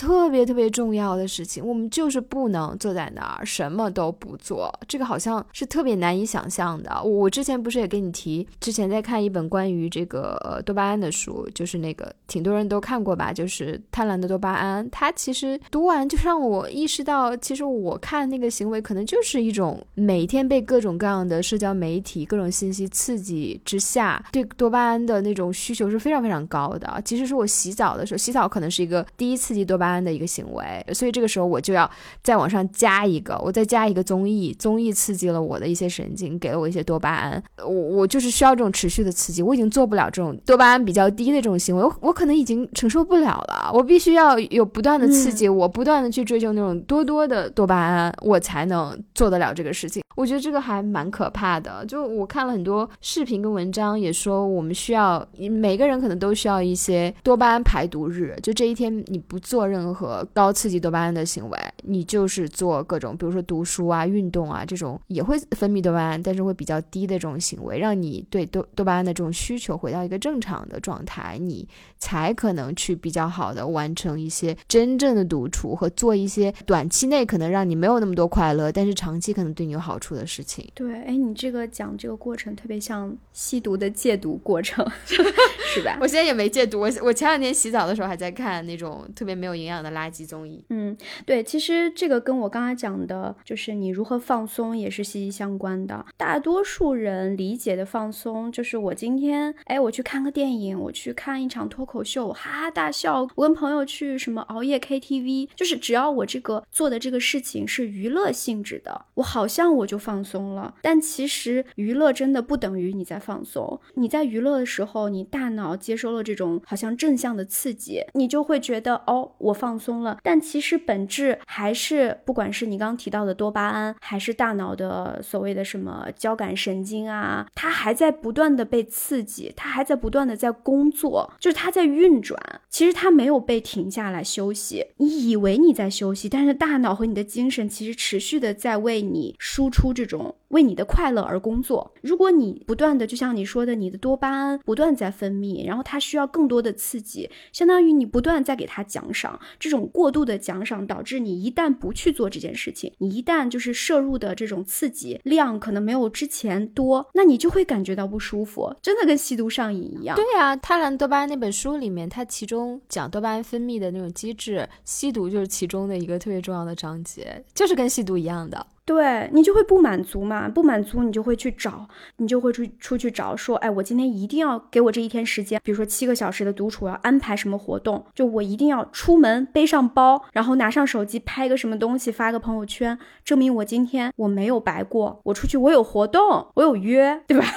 [0.00, 4.72] 特别特别重要的事情，我们就是不能坐在那儿什么都不做。
[4.88, 7.02] 这个好像是特别难以想象的。
[7.02, 14.82] 我之前不是也跟你提，之前在看一本关于这个多巴胺的书，就是那个挺多人都看过吧，就是《贪婪的多巴胺》。
[14.90, 26.98] 它其实读完就让我意识到，其实我看那个行为可能就是一种每天被各种各样的社交媒体、各种信息刺激之下，对多巴胺的那种需求是非常非常高的。
[27.04, 29.89] 即使是我洗澡的时候，洗澡可能是一个第一刺激多巴。
[29.98, 31.90] 的一个行为，所以这个时候我就要
[32.22, 50.02] 再往上加一个，我再加一个综艺，综艺刺激了我的一些神经，给了我一些多巴胺，我我就是需要这种持续的刺激，我已经做不了这种多巴胺比较低的这种行为，我我可能已经承受不了了，我必须要有不断的刺激，我不断的去追求那种多多的多巴胺，我才能做得了这个事情。
[50.16, 71.66] 我觉得这个还蛮可怕的，就我看了很多视频跟文章，也说我们需要每个人可能都需要一些多巴胺排毒日，就这一天你不做任何高刺激多巴胺的行为，你就是做各种，比如说读书啊、运动啊这种也会分泌多巴胺，但是会比较低的这种行为，让你对多多巴胺的这种需求回到一个正常的状态，你
[71.98, 80.10] 才可能去比较好的完成一些真正的独处和做一些短期内可能让你没有那么多快乐，但是长期可能对你有好处。
[80.10, 85.96] 的事情，对，哎，你这个讲这个过程特别像吸毒的戒毒过程， 是吧？
[86.00, 90.64] 我现在也没戒毒，我我前两天洗澡的时候还在看那种特别没有营养的垃圾综艺。
[90.70, 96.04] 嗯，对，其实这个跟我刚才讲的，就是你如何放松也是息息相关的。
[96.16, 110.00] 大多数人理解的放松，就是我今天，哎，我去看个电影，我去看一场脱口秀，哈哈大笑，我跟朋友去什么熬夜 KTV，就是只要我这个做的这个事情是娱乐性质的，我好像我就。
[110.00, 113.78] 放松了，但其实娱乐真的不等于你在放松。
[113.96, 132.40] 你在娱乐的时候，你大脑接收了这种好像正向的刺激，你就会觉得哦，我我放松了，但其实本质还是，不管是你刚提到的多巴胺，还是大脑的所谓的什么交感神经啊，它还在不断的被刺激，它还在不断的在工作，就是它在运转。
[132.68, 134.86] 其实它没有被停下来休息。
[134.96, 141.92] 你以为你在休息，但是大脑和你的精神其实持续的在为你输出这种为你的快乐而工作。
[142.00, 149.38] 如果你不断的，就像你说的，你的多巴胺不断在分泌，然后它需要更多的刺激，相当于你不断在给它奖赏。
[149.58, 160.16] 这种过度的奖赏导致你一旦不去做这件事情，你一旦就是摄入的这种刺激量可能没有之前多，那你就会感觉到不舒服，真的跟吸毒上瘾一样。
[160.16, 168.66] 对呀，《贪婪多巴胺》那本书里面，它其中讲多巴胺分泌的那种机制，吸毒就是其中的一个特别重要的章节，就是跟吸毒一样的。
[168.90, 187.46] 对你就会不满足嘛，不满足你就会去找，你就会出出去找，说，哎，我今天一定要给我这一天时间，比如说七个小时的独处，要安排什么活动，就我一定要出门背上包，然后拿上手机拍个什么东西，发个朋友圈，证明我今天我没有白过，我出去我有活动，我有约，对吧？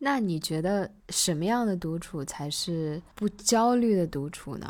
[0.00, 4.66] 那你觉得什么样的独处才是不焦虑的独处呢？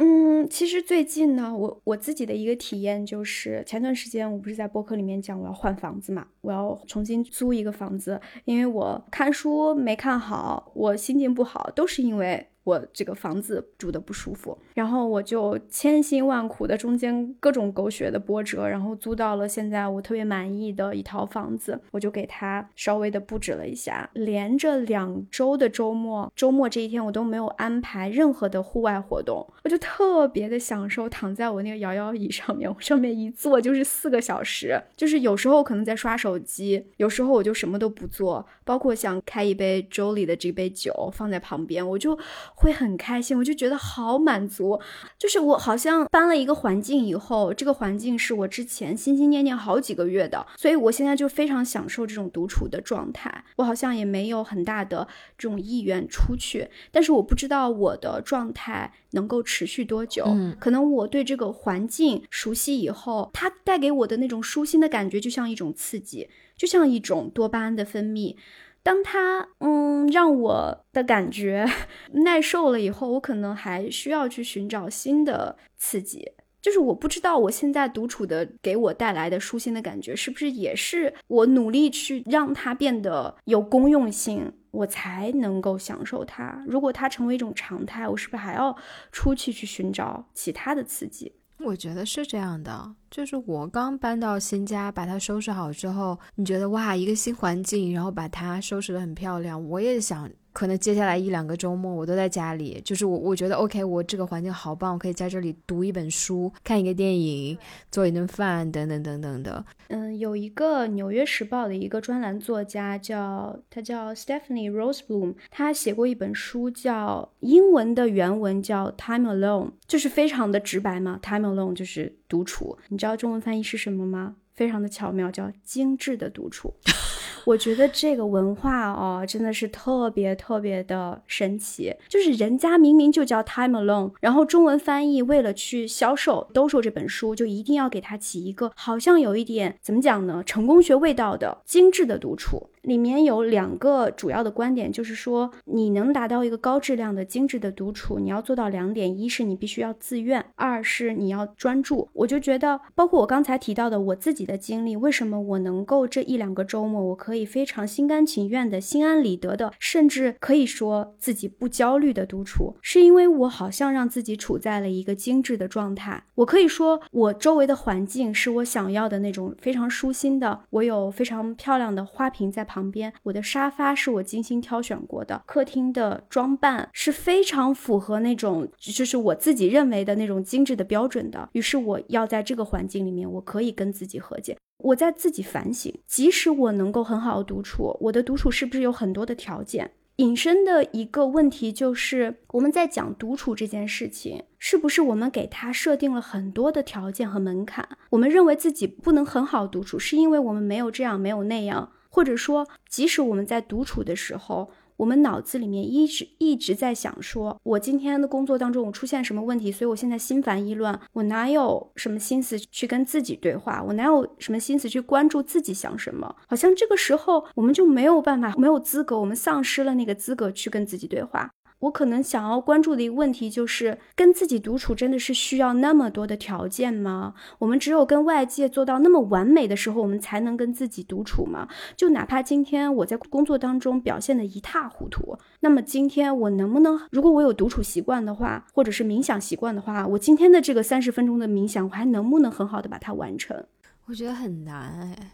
[0.00, 12.46] 嗯，其实最近呢，我我自己的一个体验就是，前段时间我不是在播客里面讲我要换房子嘛，我要重新租一个房子，因为我看书没看好，我心情不好，都是因为。
[12.68, 24.10] 我这个房子住的不舒服，然后我就千辛万苦的中间各种狗血的波折，然后租到了现在我特别满意的一套房子，我就给它稍微的布置了一下。
[24.12, 42.18] 连着两周的周末，周末这一天我都没有安排任何的户外活动，我就特别的享受躺在我那个摇摇椅上面，我上面一坐就是四个小时，就是有时候可能在刷手机，有时候我就什么都不做，包括想开一杯周里的这杯酒放在旁边，我就。
[42.60, 44.80] 会很开心，我就觉得好满足，
[45.16, 53.44] 就是我好像搬了一个环境以后，这个环境是我之前心心念念好几个月的，所以我现在就非常享受这种独处的状态。
[53.56, 55.06] 我好像也没有很大的
[55.38, 60.24] 这种意愿出去，但是我不知道我的状态能够持续多久。
[60.26, 68.34] 嗯，可能我对这个环境熟悉以后，它带给我的那种舒心的感觉，就像一种刺激，就像一种多巴胺的分泌。
[68.82, 71.66] 当他嗯让我的感觉
[72.24, 76.32] 耐受了以后，我可能还需要去寻找新的刺激。
[76.60, 86.62] 就是我不知道我现在独处的给我带来的舒心的感觉，是不是也是我努力去让它变得有公用性，我才能够享受它。
[86.66, 88.76] 如果它成为一种常态，我是不是还要
[89.12, 91.32] 出去去寻找其他的刺激？
[91.60, 92.94] 我觉得是这样的。
[93.10, 99.62] 就是我刚搬到新家，把它收拾好之后，你觉得哇，一个新环境，然后把它收拾得很漂亮。
[99.68, 107.56] 我也想，可能接下来一两个周末我都在家里，就是我我觉得 OK，我这个环境好棒，我可以在这里读一本书、看一个电影、
[107.92, 109.64] 做一顿饭等等等等的。
[109.86, 122.76] 嗯，有一个《纽约时报》的一个专栏作家叫他叫 Stephanie Rosebloom，他写过一本书，叫英文的原文叫 Time Alone，就是非常的直白嘛，Time Alone 就是独处。
[122.88, 124.34] 你知道中文翻译是什么吗？
[124.54, 126.74] 非常的巧妙，叫精致的独处。
[127.48, 131.94] 我觉得这个文化哦，真的是特别特别的神奇。
[132.06, 140.42] 就是人家明明就叫 Time Alone，然后中文翻译为了去销售兜售这本书，就一定要给它起一个好像有一点怎么讲呢？
[140.44, 142.68] 成功学味道的精致的独处。
[142.88, 152.08] 里面有两个主要的观点，就是说你能达到一个高质量的精致的独处，你要做到两点：一是你必须要自愿，二是你要专注。
[152.14, 166.24] 我就觉得，包括我刚才提到的我自己的经历，为什么我能够这一两个周末，我可以非常心甘情愿的、心安理得的，甚至可以说自己不焦虑的独处，是因为我好像让自己处在了一个精致的状态。
[166.36, 172.77] 我可以说，我周围的环境是我想要的那种非常舒心的，我有非常漂亮的花瓶在旁。
[172.78, 181.48] 旁边，我的沙发是我精心挑选过的，客厅的装扮是非常符合那种，就是我自己认为的那种精致的标准的。
[181.52, 185.92] 于是，我要在这个环境里面，我可以跟自己和解，我在自己反省。
[186.06, 189.90] 即使我能够很好的独处，我的独处是不是有很多的条件？
[190.16, 197.88] 引申的一个问题就是，我们在讲独处这件事情，是不是我们给他设定了很多的条件和门槛？
[198.10, 201.92] 我们认为自己不能很好独处，是因为我们没有这样，没有那样。
[202.18, 213.80] 或者说，即使我们在独处的时候，我们脑子里面一直一直在想：说我今天的工作当中我出现什么问题，所以我现在心烦意乱，我哪有什么心思去跟自己对话？
[213.86, 216.34] 我哪有什么心思去关注自己想什么？
[216.48, 221.48] 好像这个时候我们就没有办法，没有资格，我们丧失了那个资格去跟自己对话。
[221.80, 227.34] 我可能想要关注的一个问题就是，跟自己独处真的是需要那么多的条件吗？
[227.60, 231.68] 我们只有跟外界做到那么完美的时候，我们才能跟自己独处吗？
[231.96, 243.64] 就哪怕今天我在工作当中表现的一塌糊涂，那么今天我能不能，如果我有独处习惯的话，或者是冥想习惯的话，我今天的这个三十分钟的冥想，我还能不能很好的把它完成？
[244.06, 245.32] 我觉得很难哎。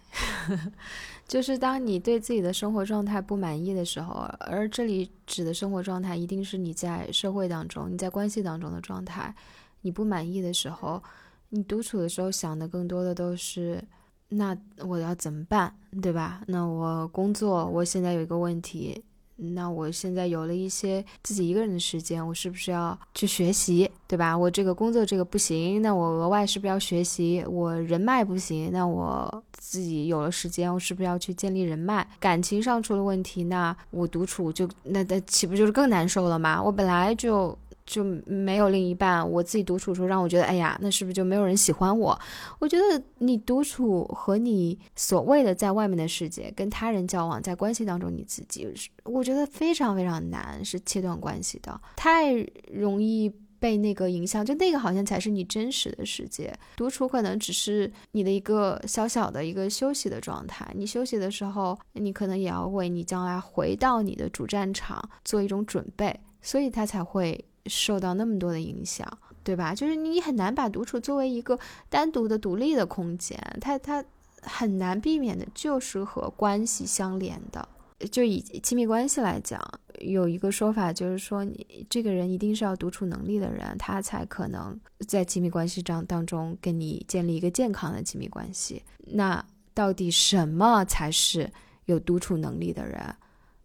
[1.26, 9.34] 就是当你对自己的生活状态不满意的时候，而这里指的生活状态一定是你在社会当中、你在关系当中的状态。
[9.80, 11.02] 你不满意的时候，
[11.48, 13.82] 你独处的时候想的更多的都是，
[14.28, 16.42] 那我要怎么办，对吧？
[16.46, 19.02] 那我工作，我现在有一个问题。
[19.36, 24.36] 那我现在有了一些自己一个人的时间，我是不是要去学习，对吧？
[24.36, 27.44] 我这个工作这个不行，那我额外是不是要学习？
[27.48, 32.06] 我人脉不行，那我自己有了时间，我是不是要去建立人脉？
[32.20, 36.62] 感情上出了问题，那我独处就那那岂不就是更难受了吗？
[36.62, 37.56] 我本来就。
[37.86, 42.18] 就没有另一半，我自己独处的时候让我觉得，哎呀，那是不是就没有人喜欢我？
[42.58, 48.66] 我觉得你独处和你所谓的在外面的世界跟他人交往，在关系当中你自己，
[49.04, 52.32] 我觉得非常非常难，是切断关系的，太
[52.72, 60.66] 容易被那个影响，就那个好像才是你真实的世界，独处可能只是你的一个小小的一个休息的状态。
[60.74, 67.44] 你休息的时候，你可能也要为你将来回到你的主战场做一种准备，所以他才会。
[67.66, 69.06] 受到那么多的影响，
[69.42, 69.74] 对吧？
[69.74, 71.58] 就是你很难把独处作为一个
[71.88, 74.04] 单独的、独立的空间，它它
[74.42, 77.68] 很难避免的，就是和关系相连的。
[78.10, 79.58] 就以亲密关系来讲，
[80.00, 88.82] 有一个说法就是说，你这个人一定是要独处能力的人，他才可能在亲密关系当当中跟你建立一个健康的亲密关系。
[88.98, 89.42] 那
[89.72, 91.50] 到底什么才是
[91.86, 93.00] 有独处能力的人？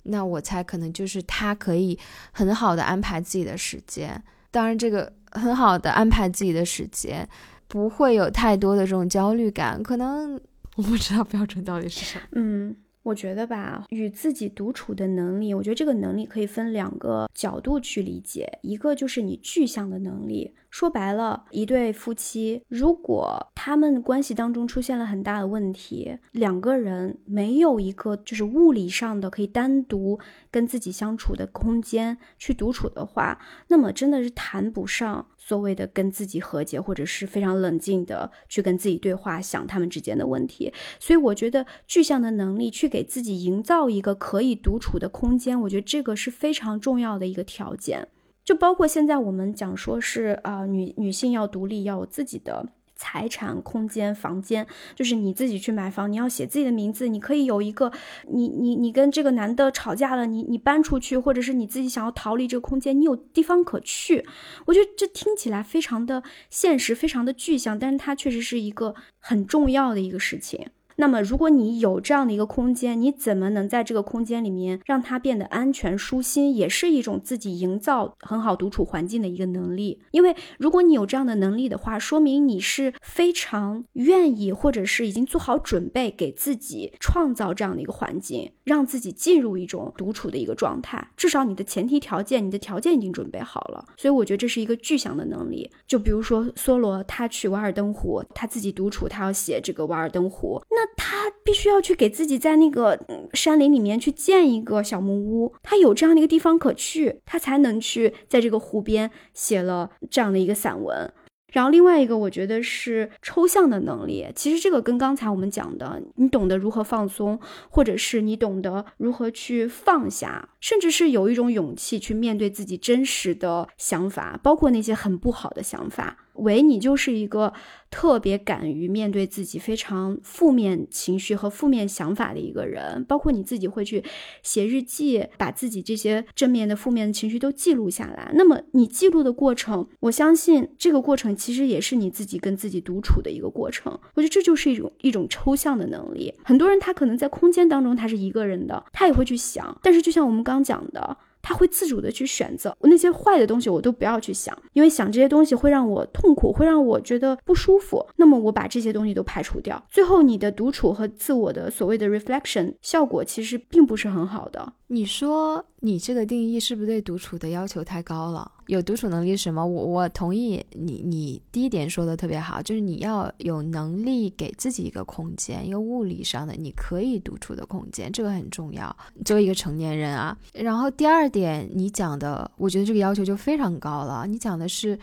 [0.10, 1.98] 那我猜可能就是他可以
[2.32, 7.28] 很好的安排自己的时间，当然这个很好的安排自己的时间，
[7.68, 9.82] 不会有太多的这种焦虑感。
[9.82, 10.40] 可能
[10.76, 12.26] 我不知道标准到底是什么。
[12.34, 20.54] 嗯，我觉得吧，与自己独处的能力，我觉得这个能力可以分两个角度去理解，一个就是你具象的能力。
[20.70, 30.20] 说白了，一对夫妻，如果他们关系当中出现了很大的问题，两个人没有一个就是物理上的可以单独
[30.52, 33.40] 跟自己相处的空间去独处的话，
[33.70, 40.72] 那么真的是谈不上所谓的跟自己和解，或者是非常冷静的去跟自己对话，想他们之间的问题。
[41.00, 48.08] 所以我觉得具象的能力去给自己营造一个可以独处的空间，我觉得这个是非常重要的一个条件。
[48.46, 52.64] 就包括现在我们讲说是啊，女女性要独立，要有自己的
[53.00, 57.90] 财产、空间、房间，就是你自己去买房，你要写自己的名字，你可以有一个，
[58.30, 64.26] 你你你跟这个男的吵架了，你你搬出去，或者是你自己想要逃离这个空间，你有地方可去。
[64.66, 70.68] 我觉得这听起来非常的现实，非常的具象，但是它确实是一个很重要的一个事情。
[71.00, 80.02] 那么，如果你有这样的一个空间，你怎么能在这个空间里面让它变得安全舒心，也是一种自己营造很好独处环境的一个能力。
[80.12, 91.12] 因为如果你有这样的能力的话，说明你是非常愿意，或者是已经做好准备，给自己创造这样的一个环境，让自己进入一种独处的一个状态。
[91.16, 93.86] 至少你的前提条件，你的条件已经准备好了。
[93.96, 95.72] 所以我觉得这是一个具象的能力。
[95.88, 100.89] 就比如说梭罗，他去瓦尔登湖，他自己独处，他要写这个瓦尔登湖，那。
[100.98, 103.00] 他必须要去给自己在那个
[103.34, 111.12] 山林里面去建一个小木屋，他有这样的一个地方可去，他才能去在这个湖边写了这样的一个散文。
[111.52, 114.28] 然后另外一个，我觉得是抽象的能力。
[114.36, 117.40] 其实这个跟刚才我们讲的，你懂得如何放松，
[117.72, 126.18] 或者是你懂得如何去放下，甚至是有一种勇气去面对自己真实的想法，包括那些很不好的想法。
[126.40, 127.54] 唯你就是一个
[127.90, 134.04] 特别敢于面对自己非常负面情绪和负面想法的一个人，包括你自己会去
[134.44, 138.32] 写日记，把自己这些正面的、负面的情绪都记录下来。
[138.36, 143.92] 那么你记录的过程，我相信这个过程其实也是你自己跟自己独处的一个过程。
[144.14, 146.34] 我觉得这就是一种一种抽象的能力。
[146.44, 151.18] 很多人他可能在空间当中他是一个人的，他也会去想，但是就像我们刚讲的。
[151.50, 158.06] 他会自主的去选择，我那些坏的东西我都不要去想，因为想这些东西会让我痛苦，会让我觉得不舒服。
[158.18, 164.74] 那么我把这些东西都排除掉，最后你的独处和自我的所谓的 reflection 效果其实并不是很好的。
[164.86, 168.52] 你说你这个定义是不是对独处的要求太高了？
[168.68, 169.66] 有独处能力是什么？
[169.66, 178.96] 我我同意你，你第一点说的特别好，就是你要有能力给自己一个空间，一个物理上的你可以独处的空间，这个很重要。
[179.24, 184.28] 作为一个成年人啊，然后第二点你讲的，我觉得这个要求就非常高了。
[184.28, 185.00] 你讲的是。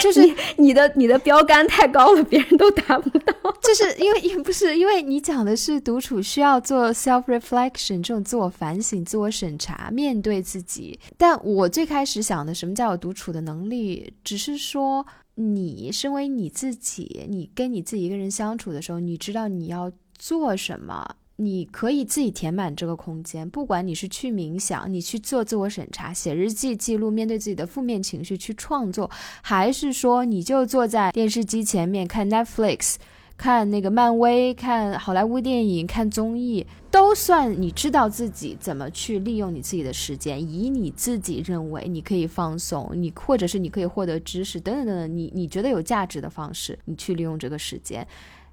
[0.00, 0.20] 就是
[0.56, 3.32] 你的你的标杆太高了，别人都达不到。
[3.62, 10.98] 就是因为不是因为你讲的是独处需要做 self reflection 这种自我反省、自我审查、面对自己。
[11.16, 15.04] 但我最开始想的什么叫有独处的能力，只是说
[15.34, 21.16] 你身为你自己，你跟你自己一个人相处的时候，你知道你要做什么。
[21.36, 29.10] 你可以自己填满这个空间，不管你是去冥想，你去做自我审查、写日记记录、面对自己的负面情绪去创作，
[29.40, 32.96] 还是说你就坐在电视机前面看 Netflix、
[33.36, 48.06] 看那个漫威、看好莱坞电影、看综艺，都算你知道自己怎么去利用你自己的时间，以你自己认为你可以放松，你或者是你可以获得知识等等等等，你你觉得有价值的方式，你去利用这个时间。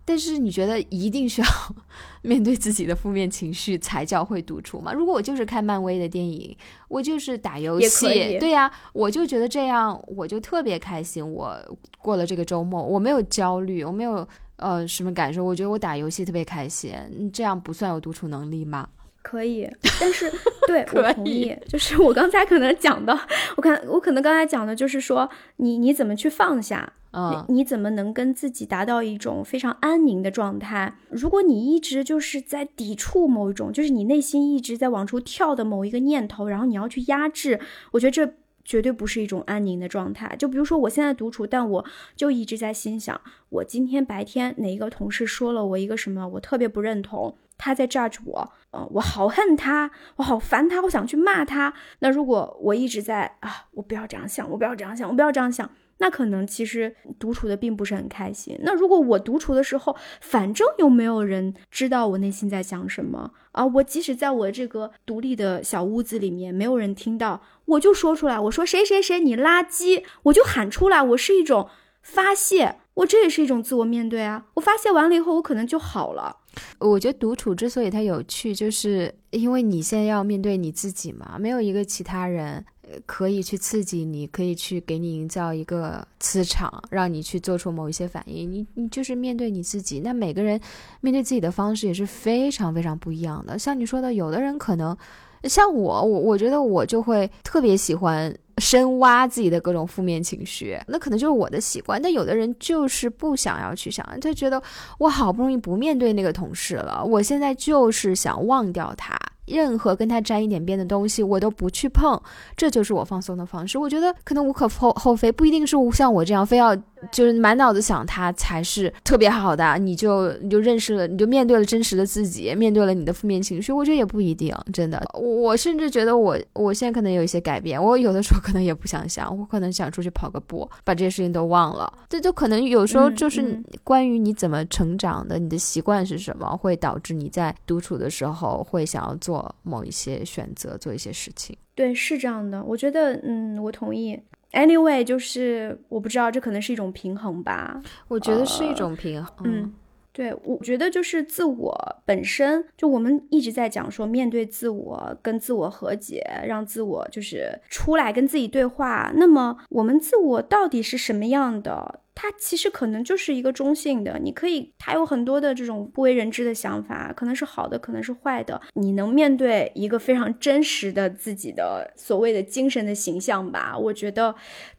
[0.09, 1.47] 但是你觉得一定需要
[2.23, 4.91] 面对自己的负面情绪才叫会独处吗？
[4.91, 6.57] 如果我就是看漫威的电影，
[6.87, 8.07] 我就是打游戏，
[8.39, 11.23] 对呀，我就觉得这样我就特别开心。
[11.31, 11.55] 我
[11.99, 16.91] 过了这个周末，我没有焦虑，我没有呃什么感受，我觉得我打游戏特别开心。
[17.31, 18.89] 这样不算有独处能力吗？
[19.21, 20.31] 可以，但是
[20.65, 23.15] 对 我同意，就是我刚才可能讲的，
[23.57, 26.93] 我看我可能刚才讲的就是说，你你怎么去放下。
[27.11, 30.93] 嗯，你怎么能跟自己达到一种非常安宁的状态？
[31.09, 37.59] 如果你一直就是在抵触某一种，就是你内心一直在往出跳的某一个念头，然后你要去压制，
[37.93, 40.35] 我觉得这绝对不是一种安宁的状态。
[40.37, 41.85] 就比如说我现在独处，但我
[42.15, 51.73] 就一直在心想，我今天白天哪一个同事说了我一个什么，我特别不认同，他在 judge 我，呃，我好恨他，我好烦他，我想去骂他。
[51.99, 55.67] 那如果我一直在啊，我不要这样想，我不要这样想，我不要这样想。
[55.99, 58.57] 那可能其实独处的并不是很开心。
[58.63, 71.69] 那如果我独处的时候，反正又没有人知道我内心在想什么啊，我即使在我这个独立的小屋子里面，没有人听到，我就说出来，我说谁谁谁你垃圾，我就喊出来，我是一种
[72.01, 74.45] 发泄，我这也是一种自我面对啊。
[74.55, 76.37] 我发泄完了以后，我可能就好了。
[76.79, 82.65] 我觉得独处之所以它有趣，就是因为你现在要面对你自己嘛，没有一个其他人。
[83.05, 88.51] 可以去刺激你，可以去给你营造一个磁场，让你去做出某一些反应。
[88.51, 89.99] 你你就是面对你自己。
[89.99, 90.59] 那每个人
[91.01, 93.57] 面对自己的方式也是非常非常不一样的。
[93.57, 94.95] 像你说的，有的人可能
[95.43, 102.01] 像我，我我觉得我就会特别喜欢深挖自己的各种负面情绪，那可能就是我的习惯。
[102.01, 104.61] 但有的人就是不想要去想，他觉得
[104.97, 109.17] 我好不容易不面对那个同事了，我现在就是想忘掉他。
[109.49, 112.21] 任何跟他沾一点边的东西，我都不去碰，
[112.55, 113.77] 这就是我放松的方式。
[113.77, 116.75] 我觉得可能无可厚厚非，不一定是像我这样非要。
[117.11, 123.71] 就是满脑子想他才是特别好的，你就你就认识了，你就面对了真实的自己，面对了你的负面情绪。
[123.71, 125.01] 我觉得也不一定，真的。
[125.13, 131.91] 我甚至觉得我我现在可能有一些改变，我有的时候可能也不想想，我可能想出去跑个步，把这些事情都忘了。
[132.09, 141.55] 这就可能有时候就是关于你怎么成长的，你的习惯是什么，会导致你在独处的时候会想要做某一些选择，做一些事情。
[141.75, 142.61] 对，是这样的。
[142.63, 144.19] 我觉得，嗯，我同意。
[144.51, 147.81] Anyway，就是我不知道，这可能是一种平衡吧。
[148.07, 149.35] 我觉得是一种平衡。
[149.43, 149.73] 嗯，
[150.11, 159.11] 对，我觉得就是自我本身就我们一直在讲说，面对自我，跟自我和解，让自我就是出来跟自己对话。
[159.15, 161.99] 那么，我们自我到底是什么样的？
[162.15, 168.59] 它其实可能就是一个中性的，你可以，他有很多的这种不为人知的想法，可能是好的，可能是坏的。
[168.73, 173.77] 你能面对一个非常真实的自己的所谓的精神的形象吧？
[173.77, 174.35] 我觉得。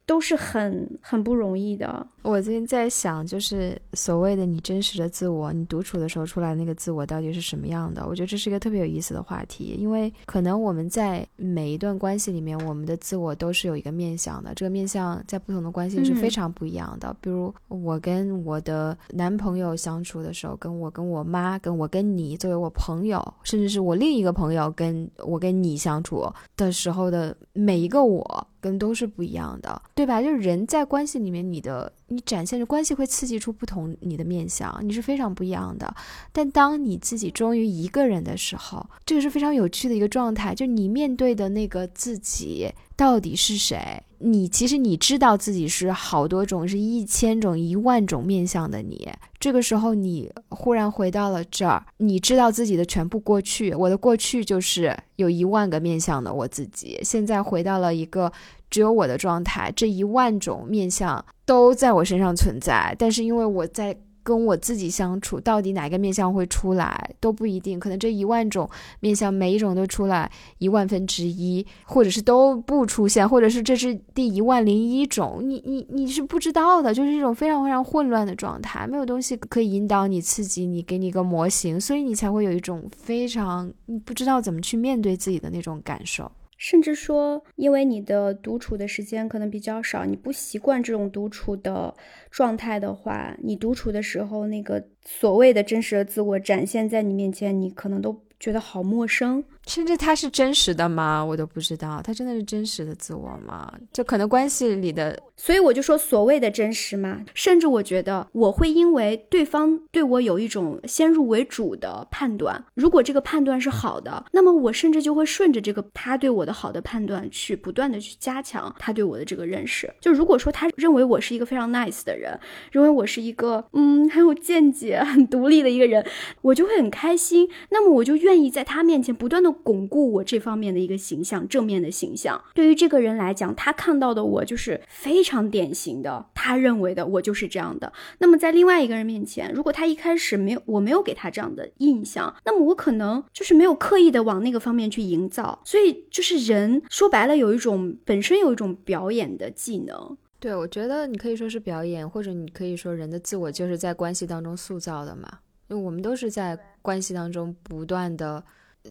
[0.07, 2.05] 都是很很不容易的。
[2.23, 8.05] 我最近在想，就是所谓的你真实的自我，你独处的时候出来那个自我到底是什么样的？
[8.05, 14.53] 我觉得这是一个特别有意思的话题，因为可能我们在每一段关系里面，我们的自我都是有一个面向的。
[14.53, 17.17] 这个面向在不同的关系是非常不一样的。
[17.21, 28.49] 比比如我跟我的男朋友相处的时候，跟我跟我妈，跟我跟你作为我朋友，甚至是我另一个朋友跟我跟你相处的时候的每一个我。
[28.61, 30.21] 跟都是不一样的，对吧？
[30.23, 35.95] 就是人在关系里面，你的你展现的关系会刺激出不同你的面相，你是非常不一样的。
[36.33, 44.03] 但当你自己忠于一个人的时候，这个是非常有趣的一个状态，就你面对的那个自己到底是谁？
[44.19, 49.09] 你其实你知道自己是好多种，是一千种、一万种面相的你。
[49.41, 53.75] 这个时候你忽然回到了这儿，你知道自己的全部过去。
[53.75, 58.31] 我的过去就是有一万个面向的我自己，现在回到了一个
[58.71, 63.97] 只有我的状态，这一万种面相都在我身上存在，但是因为我在。
[64.23, 68.69] 跟我自己相处，到底哪个面相会出来都不一定，可能这一万种
[69.01, 86.31] 面相，每一种都出来一万分之一，或者是都不出现，或者是这是第一万零一种，你你你是不知道的，就是一种非常非常混乱的状态，没有东西可以引导你、刺激你、给你一个模型，所以你才会有一种非常你不知道怎么去面对自己的那种感受。
[86.61, 91.95] 甚至说，因为你的独处的时间可能比较少，你不习惯这种独处的
[92.31, 99.43] 状态的话，你独处的时候，那个所谓的真实的自我展现在你面前，你可能都觉得好陌生。
[99.67, 101.25] 甚至他是真实的吗？
[101.25, 103.73] 我都不知道，他真的是真实的自我吗？
[103.93, 107.21] 就可能关系里的，所以我就说所谓的真实嘛。
[107.35, 119.93] 甚至我觉得我会因为对方对我有一种先入为主的判断，如果这个判断是好的，那么我甚至就会顺着这个他对我的好的判断去不断的去加强他对我的这个认识。
[120.01, 122.37] 就如果说他认为我是一个非常 nice 的人，
[122.73, 126.05] 认为我是一个嗯很有见解、很独立的一个人，
[126.41, 127.49] 我就会很开心。
[127.71, 129.50] 那么我就愿意在他面前不断的。
[129.51, 132.43] 巩固我这方面的一个形象，正面的形象。
[132.55, 137.93] 对于这个人来讲，他看到的我就是非常典型的，他认为的我就是这样的。
[138.19, 145.61] 那么在另外一个人面前，如果他一开始没有，我没有给他这样的印象，那么我可能就是没有刻意的往那个方面去营造。
[145.65, 150.17] 所以就是人说白了，有一种本身有一种表演的技能。
[150.39, 155.29] 对，我觉得你可以说是表演，或者你可以说人的自我就是在关系当中塑造的嘛。
[155.69, 158.43] 因为我们都是在关系当中不断的。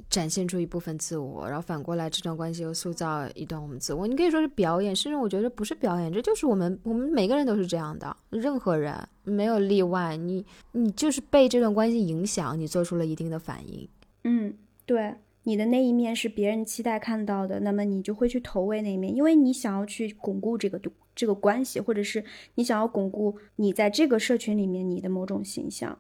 [0.10, 4.06] 展现出一部分自我，然后反过来这段关系又塑造一段我们自我。
[4.06, 10.16] 你可以说是表演，甚至我觉得不是表演，这就是我们我们每个人都是这样的，任何人没有例外。
[10.16, 13.90] 你你就是被这段关系影响，你做出了一定的反应。
[14.24, 14.54] 嗯，
[14.86, 20.80] 对，你的那一面是别人期待看到的，那么你就会去投喂那一面，因为你想要去巩固这个
[21.16, 22.24] 这个关系，或者是
[22.56, 25.98] 你想要巩固你在这个社群里面你的某种形象。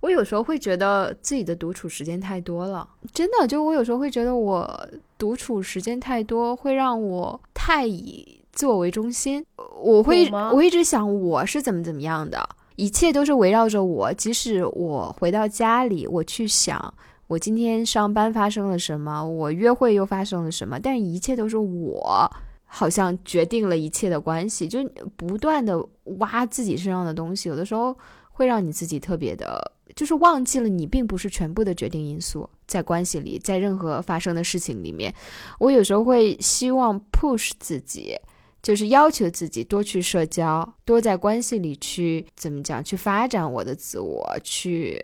[0.00, 9.44] 我有时候会觉得自己的独处时间太多了，真的，就我有时候会觉得我独处时间太多，会让我太以自我为中心。
[9.82, 14.12] 我会，我一直想我是怎么怎么样的，一切都是围绕着我。
[14.12, 16.92] 即使我回到家里，我去想
[17.26, 22.30] 我今天上班发生了什么，我约会又发生了什么，但一切都是我
[22.64, 24.78] 好像决定了一切的关系，就
[25.16, 25.82] 不断的
[26.18, 27.96] 挖自己身上的东西，有的时候
[28.30, 29.72] 会让你自己特别的。
[29.96, 35.12] 就是忘记了你并不是全部的决定因素，在关系里，在任何发生的事情里面，
[35.58, 38.14] 我有时候会希望 push 自己，
[38.62, 45.02] 就是要求自己多去社交，多在关系里去怎么讲，去发展我的自我，去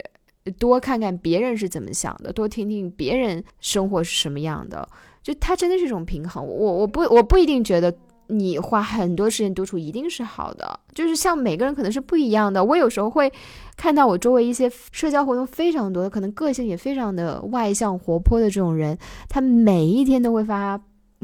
[0.59, 4.87] 多看看别人是怎么想的，多听听别人生活是什么样的。
[5.23, 6.47] 就它真的是一种平衡。
[6.47, 7.97] 我我不我不一定觉得。
[8.33, 12.65] 你花很多时间独处一定是好的，就是像每个人可能是不一样的。
[12.65, 13.33] 我有时候会
[13.77, 20.81] 看到我周围一些社交活动非常多的，可能个性也非常的外向活泼的这种人，他每一天都会发。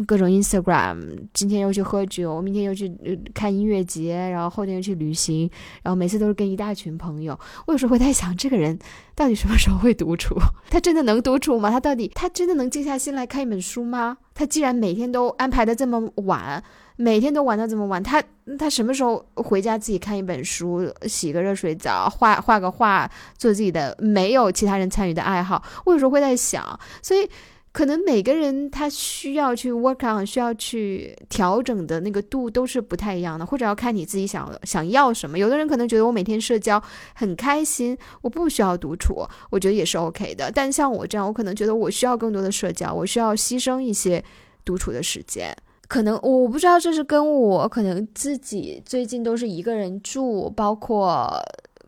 [0.07, 1.01] 各种 Instagram，
[1.35, 2.89] 今天又去喝酒，明天又去
[3.35, 5.51] 看音乐节，然后后天又去旅行，
[5.83, 7.37] 然后每次都是跟一大群朋友。
[7.67, 8.79] 我有时候会在想，这个人
[9.17, 10.37] 到底什么时候会独处？
[10.71, 11.69] 他真的能独处吗？
[11.69, 14.19] 他到底他真的能静下心来看一本书吗？
[14.35, 16.63] 他既然每天都安排的这么晚，
[16.99, 18.23] 每天都玩到这么晚，他
[18.59, 25.63] 他什么时候回家自己看一本书，洗个热水澡，画画个画，做自己的没有其他人参与的爱好？
[25.87, 27.27] 我有时候会在想，所以。
[27.71, 35.39] 可能每个人他需要去 work on，需要去调整的那个度都是不太一样的，或者要看你自己想想要什么。
[35.39, 36.83] 有的人可能觉得我每天社交
[37.15, 40.51] 很开心，我不需要独处，我觉得也是 OK 的。
[40.51, 44.25] 但像我这样，我可能觉得我需要更多的社交，我需要牺牲一些
[44.65, 45.55] 独处的时间。
[45.89, 51.29] 可能我不知道这是跟我可能自己最近都是一个人住，包括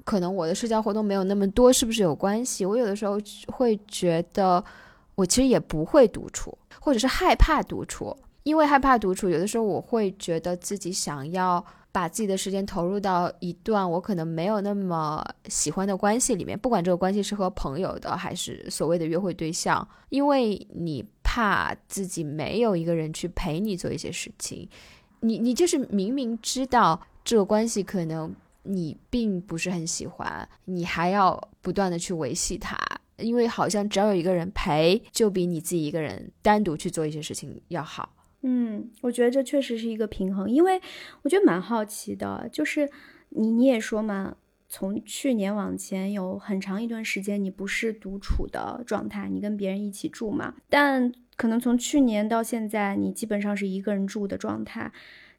[0.05, 2.67] 可能我的社交活动没有那么多，是不是有关系？
[2.67, 4.65] 我有的时候会觉得。
[5.17, 24.69] 我其实也不会独处，或者是害怕独处，因为害怕独处，有的时候我会觉得自己想要把自己的时间投入到一段我可能没有那么喜欢的关系里面，不管这个关系是和朋友的还是所谓的约会对象，因为你怕自己没有一个人去陪你做一些事情，
[25.21, 32.77] 你你就是明明知道这个关系可能你并不是很喜欢，你还要不断的去维系它。
[33.19, 38.13] 因为好像只要有一个人陪，就比你自己一个人单独去做一些事情要好。
[38.43, 40.51] 嗯，我觉得这确实是一个平衡。
[40.51, 40.81] 因为
[41.23, 42.91] 我觉得蛮好奇的，就是
[43.29, 44.35] 你你也说嘛，
[44.73, 50.55] 从去年往前有很长一段时间你不是独处的状态，你跟别人一起住嘛？
[50.69, 54.93] 但可能从去年到现在，你基本上是一个人住的状态，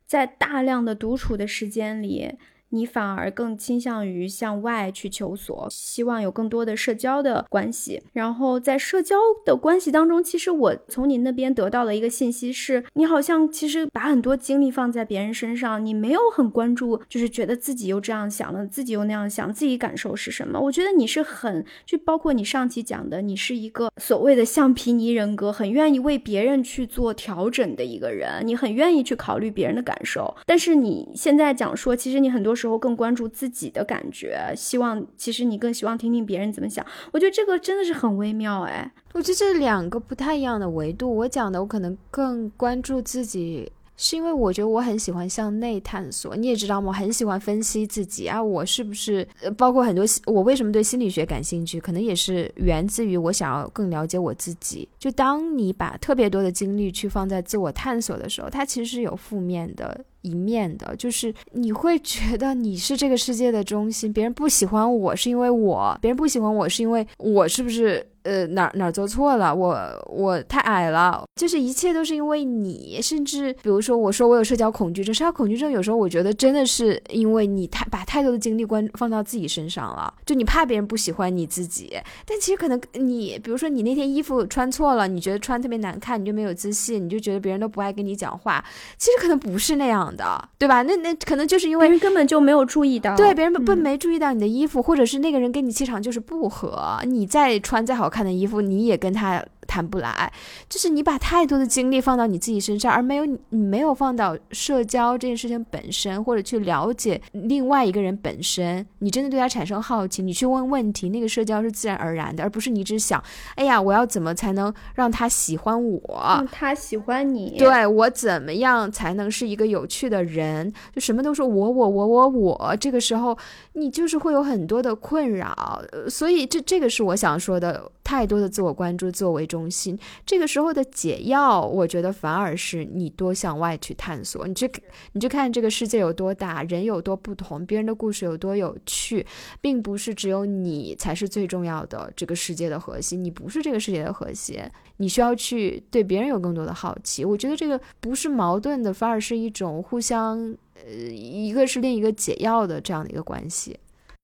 [0.05, 2.38] 在大量的独处的时间里。
[2.72, 8.01] 你反而更倾向于向外去求索，希望有更多的社交的关系。
[8.13, 9.15] 然后在社交
[9.45, 20.59] 的关系当中，其实我从您那边得到的一个信息是，你好像其实把很多精力放在别人身上，你没有很关注，就是觉得自己又这样想了，自己又那样想，自己感受是什么？
[20.59, 30.34] 我觉得你是很，就包括你上期讲的，你是一个所谓的橡皮泥人格，很愿意为别人去做调整的一个人，你很愿意去考虑别人的感受。
[30.45, 36.86] 但是你现在讲说，其实你很多时候更关注自己的感觉，希望其实你更希望听听别人怎么想。
[37.12, 38.91] 我觉得这个真的是很微妙哎。
[39.14, 41.14] 我觉得这两个不太一样的维度。
[41.14, 46.36] 我讲的我可能更关注自己，是因为我觉得我很喜欢向内探索。
[46.36, 46.89] 你也知道吗？
[46.89, 54.88] 我很喜欢分析自己啊，我是不是包括很多我为什么对心理学感兴趣，可能也是源自于我想要更了解我自己。
[54.99, 60.05] 就当你把特别多的精力去放在自我探索的时候，它其实是有负面的。
[60.22, 68.11] 一面的，就是你会觉得你是这个世界的中心，别人不喜欢我是因为我，别人不喜欢我是因为我是不是？
[68.24, 69.53] 呃，哪哪做错了？
[69.53, 72.99] 我我太矮了，就是一切都是因为你。
[73.01, 81.97] 甚至比如说，我说我有社交恐惧症，社交恐惧症有时候我觉得真的是因为你太把太多的精力关放到自己身上了，就你怕别人不喜欢你自己。
[82.26, 88.63] 但其实可能你，比如说你那天衣服穿错了，你觉得穿特别难看，你就没有自信，你就觉得别人都不爱跟你讲话。
[88.97, 90.84] 其实可能不是那样的，对吧？
[90.84, 98.11] 那那可能就是因为别人根本就没有注意到，对，别人不不没注意到你的衣服，或者是那个人跟你气场就是不合，你再穿再好。
[98.12, 99.43] 看的衣服，你也跟他。
[99.72, 100.30] 谈不来，
[100.67, 108.86] 就是你把太多的精力放到你自己身上，而没有你没有放到社交这件事情本身，或者去了解另外一个人本身。
[108.99, 113.24] 你真的对他产生好奇，你去问问题，那个社交是自然而然的，而不是你只想，
[113.55, 116.45] 哎呀，我要怎么才能让他喜欢我？
[116.51, 117.55] 他喜欢你？
[117.57, 120.69] 对我怎么样才能是一个有趣的人？
[120.93, 123.38] 就什么都说我我我我我，这个时候
[123.72, 125.82] 你就是会有很多的困扰。
[126.09, 129.61] 所以这这个是我想说的，太多的自我关注，自我为中。
[129.62, 129.95] 中心
[130.26, 134.68] 这个时候的解药，我觉得反而是你多向外去探索，你去
[135.12, 139.24] 你去看这个世界有多大，人有多不同，别人的故事有多有趣，
[139.62, 144.59] 并不是只有你才是最重要的这个世界的核心，你不是这个世界的核心，
[144.97, 147.24] 你需要去对别人有更多的好奇。
[147.24, 150.39] 我觉得这个不是矛盾的，反而是一种互相
[150.74, 153.78] 呃，一个是另一个解药的这样的一个关系。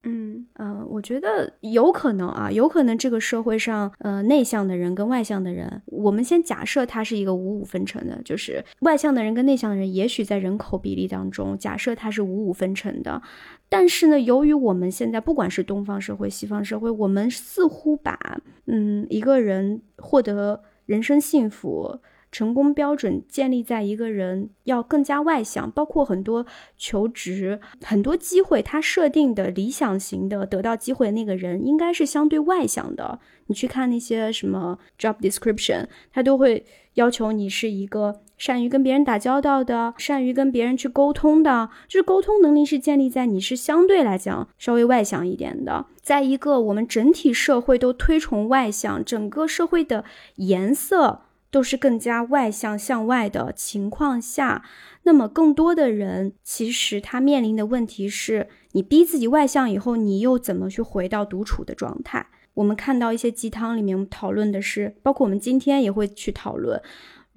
[0.08, 13.22] 嗯呃，我觉得有可能啊，有可能这个社会上，呃，内向的人跟外向的人，我们先假设他是一个五五分成的，就是外向的人跟内向的人，也许在人口比例当中，假设他是五五分成的。
[13.68, 18.18] 但是呢，由于我们现在不管是东方社会、西方社会，我们似乎把
[18.66, 21.99] 嗯一个人获得人生幸福。
[22.32, 26.45] 成功标准建立在一个人要更加外向，包括很多
[26.78, 33.19] 求职、很多机会，他设定的理想型的得到机会的那个人应该是相对外向的。
[33.47, 36.65] 你去看那些什么 job description，他都会
[36.95, 45.86] 要求你是一个善于跟别人打交道的，善于跟别人去沟通的，就是沟通能力是建立在你是相对来讲稍微外向一点的。
[46.01, 50.03] 在一个我们整体社会都推崇外向，整个社会的
[50.36, 51.21] 颜色。
[51.58, 54.64] 都是更加外向向外的情况下，
[55.01, 62.28] 那么更多的人其实他面临的问题是，你逼自己外向以后，你又怎么去回到独处的状态？
[62.53, 66.80] 我们看到一些鸡汤里面讨论的是，包括我们今天也会去讨论。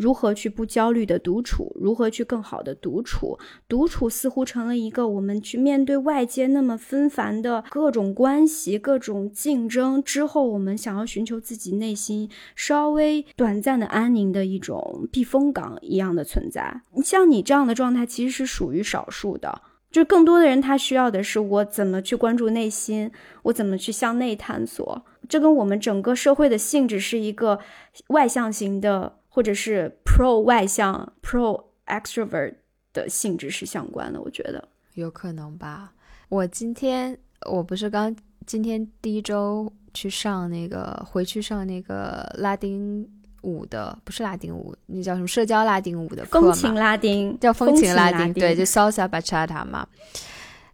[0.00, 1.76] 如何去不焦虑的独处？
[1.78, 3.38] 如何去更好的独处？
[3.68, 16.80] 独处似乎成了一个我们去面对外界那么纷繁的各种关系、各种竞争之后，我们想要寻求自己内心稍微短暂的安宁的一种避风港一样的存在。
[17.04, 19.60] 像你这样的状态，其实是属于少数的。
[19.90, 23.10] 就更多的人，他需要的是我怎么去关注内心，
[23.42, 25.04] 我怎么去向内探索。
[25.28, 27.58] 这跟我们整个社会的性质是一个
[28.06, 29.19] 外向型的。
[29.32, 32.54] 或者是 pro 外向 pro extrovert
[32.92, 35.92] 的性质是相关的，我觉得有可能吧。
[36.28, 37.16] 我今天
[37.46, 38.14] 我不是刚
[38.44, 43.08] 今天第一周去上那个回去上那个拉丁
[43.42, 49.86] 舞的，不是拉丁舞，那叫什么社交拉丁舞的课风情拉丁叫风情拉丁，对，就 salsa bachata 嘛。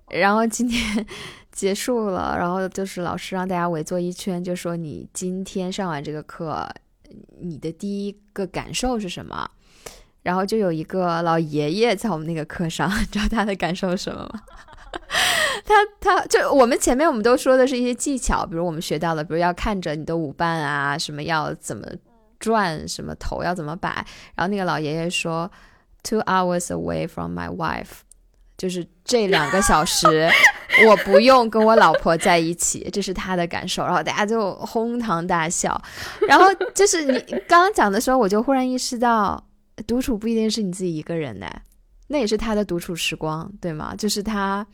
[0.09, 1.07] 然后今天
[1.53, 6.67] 结束了，然后就是老师让大家围坐一圈，就说你今天上完这个课。
[7.41, 9.49] 你的第一个感受是什么？
[10.23, 14.43] 然后就有一个老爷爷在我们那个课上，你 知道他的感受是什么吗？
[15.65, 21.87] 他他就我们前面我们都说的是一些技巧，比如我们学到了，比如要看着你的舞伴啊，什么要怎么
[22.39, 23.91] 转，什么头要怎么摆。
[24.35, 25.51] 然后那个老爷爷说
[26.03, 28.01] ，two hours away from my wife，
[28.57, 30.29] 就是这两个小时
[30.87, 33.85] 我不用跟我老婆在一起，这是他的感受。
[33.85, 35.81] 然后大家就哄堂大笑。
[36.27, 39.43] 然后就是你刚刚讲的时候，我就忽然意识到，
[39.87, 41.47] 独处不一定是你自己一个人呢。
[42.09, 43.95] 那也是他的独处时光，对吗？
[43.97, 44.65] 就是他，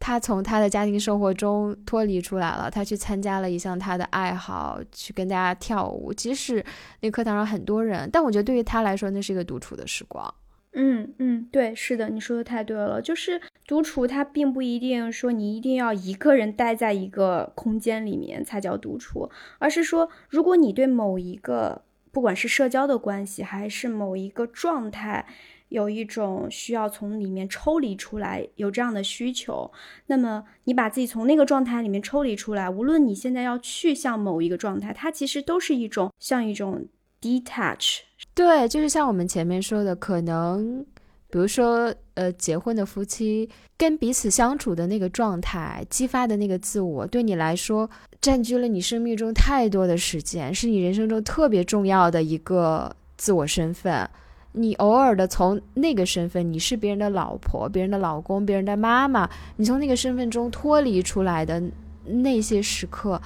[0.00, 6.12] 他从他的家庭生活中脱离出来了，他去参加了一项他的爱好，去跟大家跳舞。
[6.14, 6.64] 即使
[7.00, 10.32] 那课堂上很多人，但我觉得对于他来说，那是一个独处的时光。
[10.74, 13.00] 嗯嗯，对，是的，你说的太对了。
[13.00, 25.26] 就是独处，它并不一定说你一定要一个人待在一个空间里面才叫独处，而是说，如果你对某一个，不管是社交的关系，还是某一个状态。
[25.68, 29.72] 有一种需要从里面抽离出来，有这样的需求，
[30.08, 36.86] 那么你把自己从那个状态里面抽离出来，无论你现在要去向某一个状态，它其实都是一种像一种
[37.22, 38.00] detach。
[38.34, 40.84] 对，就是像我们前面说的，可能
[41.30, 43.48] 比如说呃，结婚的夫妻
[43.78, 47.88] 跟彼此相处的那个状态，激发的那个自我，对你来说
[48.20, 54.08] 占据了你生命中太多的时间，是你人生中特别重要的一个自我身份。
[54.54, 61.62] 你偶尔的从那个身份，你是别人的老婆、别人的老公、别人的妈妈，你从那个身份中脱离出来的
[62.04, 63.18] 那些时刻，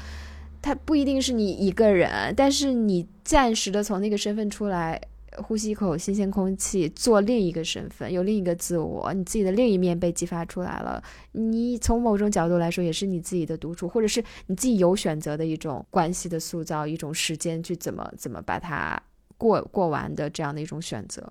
[0.67, 5.01] 他不一定是你一个人，但是你暂时的从那个身份出来，
[5.37, 11.01] 呼吸一口新鲜空气，做另一个身份，有另一个自我，你自己的另一面被激发出来了。
[11.31, 19.01] 你从某种角度来说，也是你自己的独处，或者是你自己有选择的一种关系的塑造，一种时间去怎么怎么把它。
[19.39, 21.31] 过过完的这样的一种选择，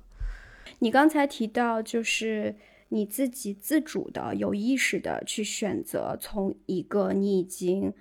[0.78, 2.56] 你刚才提到，就是
[2.90, 7.92] 你自己自主的、有意识的去选择，从一个你已经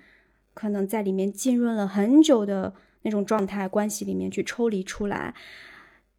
[0.55, 5.35] 可能在里面浸润了很久的那种状态关系里面去抽离出来。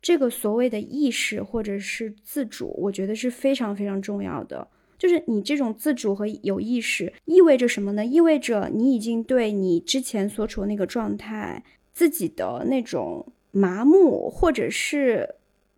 [0.00, 4.68] 这个所谓的意识或者是自主，我觉得是非常非常重要的。
[4.96, 8.06] 就是你这种自主和有意识意味着什么呢？
[8.06, 13.32] 意味着你已经对你之前所处的那个状态自己的那种。
[13.52, 15.36] 麻木，或者是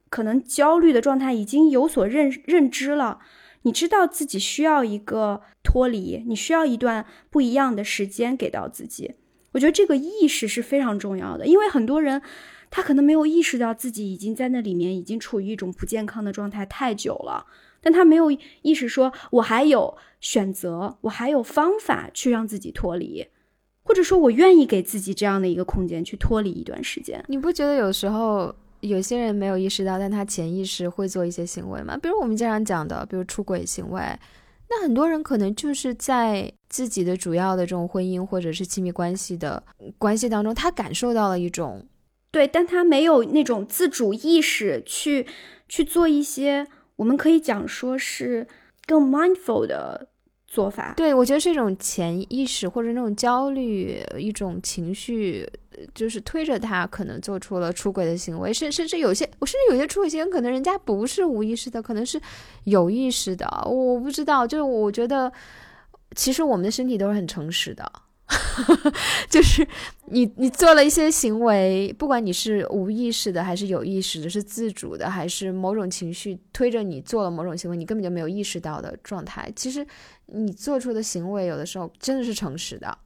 [0.08, 3.20] 可能焦虑的状态，已经有所认认知了。
[3.62, 9.14] 你知道自己需要一个脱离，你需要一段不一样的时间给到自己。
[9.52, 12.20] 我觉得这个意识是非常重要的，因为很多人
[12.70, 17.46] 他可能没有意识到自己已经在那里面已经处于一种不健康的状态太久了，
[17.80, 18.30] 但他没有
[18.62, 23.26] 意识说，我还有选择，我还有方法去让自己脱离。
[23.82, 31.96] 或者说我愿意给自己这样的一个空间去脱离一段时间，你不觉得有时候有些人没有意识到，但他潜意识会做一些行为嘛？
[31.96, 34.00] 比如我们经常讲的，比如出轨行为，
[34.70, 39.62] 那很多人可能就是在自己的主要的这种婚姻或者是亲密关系的
[39.98, 41.86] 关系当中，他感受到了一种
[42.30, 45.26] 对，但他没有那种自主意识去
[45.68, 46.66] 去做一些
[46.96, 48.46] 我们可以讲说是
[48.86, 50.08] 更 mindful 的。
[50.48, 55.46] 做法对我觉得是一种潜意识或者那种焦虑一种情绪，
[55.94, 62.18] 就是推着他可能做出了出轨的行为，甚甚至有些我甚至有些出轨行为可能人家不是无意识的，可能是
[62.64, 64.46] 有意识的，我不知道。
[64.46, 65.30] 就是我觉得
[66.16, 67.92] 其实我们的身体都是很诚实的。
[69.30, 69.66] 就是
[70.06, 79.50] 你，你做了一些行为，不管你是无意识的还是有意识的，是自主的还是某种情绪推着你做了某种行为，你根本就没有意识到的状态。
[79.56, 79.86] 其实
[80.26, 82.98] 你做出的行为，有的时候真的是诚实的。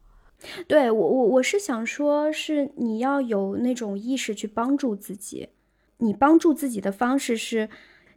[0.67, 5.51] 对我，我我是想说，是你要有那种意识去帮助自己。
[5.99, 7.69] 你帮助自己的方式是，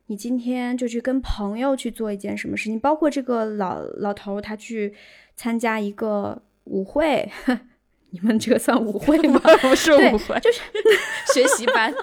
[0.07, 4.95] 你今天就去跟朋友去做一件什么事情，包括这个老老头他去
[5.35, 6.41] 参加一个。
[6.65, 7.31] 舞会，
[8.11, 9.39] 你们这个算舞会吗？
[9.61, 10.61] 不是舞会，就是
[11.33, 11.93] 学习班。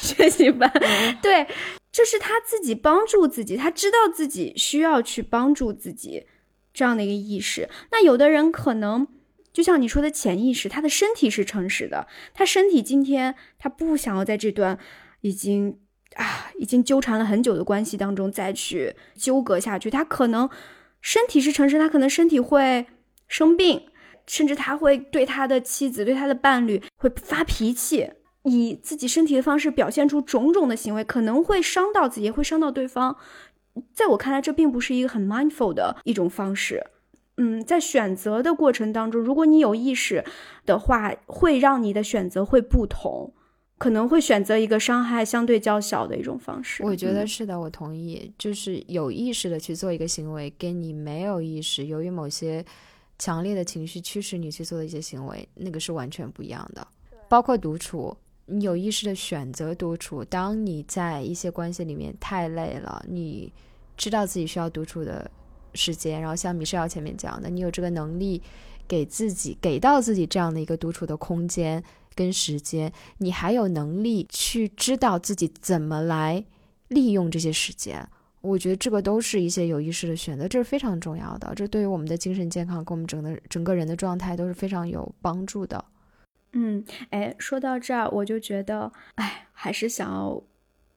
[0.00, 0.68] 学习班，
[1.22, 1.46] 对，
[1.92, 6.26] 这是他自己帮助自己，他知道自己需要去帮助自己
[6.74, 7.68] 这样的一个意识。
[7.92, 9.06] 那有的人可能
[9.52, 14.76] 就像你说的潜意识，他的身体是诚实的，他身体今天他不想要在这段
[15.20, 15.78] 已经
[16.16, 20.50] 啊已经纠缠了很久的关系当中再去纠葛下去，他可能
[21.00, 22.86] 身体是诚实，他可能身体会。
[23.30, 23.80] 生病，
[24.26, 28.10] 甚至他会对他的妻子、对他的伴侣会发脾气，
[28.42, 33.16] 以自己身体的方式表现出种种的行为，可能会伤到自己，也会伤到对方。
[33.94, 36.84] 在我看来，这并不是一个很 mindful 的一种方式。
[37.36, 40.24] 嗯，在选择的过程当中，如果你有意识
[40.66, 43.32] 的话，会让你的选择会不同。
[43.78, 46.82] 可能会选择一个伤害相对较小的一种方式。
[46.84, 48.30] 我觉得是的，我同意。
[48.36, 52.62] 就是有意识的去做一个行为，跟你没有意识，由于某些
[53.20, 56.84] 强烈的情绪驱使你去做的一些行为，那个是完全不一样的。
[57.28, 58.16] 包括独处，
[58.46, 60.24] 你有意识的选择独处。
[60.24, 63.52] 当你在一些关系里面太累了，你
[63.96, 65.30] 知道自己需要独处的
[65.74, 68.42] 时间，然后像米歇尔前面讲的，你有这个能力
[68.88, 76.42] 给自己给到自己这样的一个独处的空间跟时间，你还有能力去知道自己怎么来
[76.88, 78.08] 利用这些时间。
[78.40, 81.52] 我觉得这个都是一些有意识的选择，这是非常重要的。
[81.54, 85.84] 这对于我们的精神健康跟我们整个整个人的状态都是非常有帮助的。
[86.52, 90.42] 嗯，哎，说到这儿，我就觉得，哎，还是想要，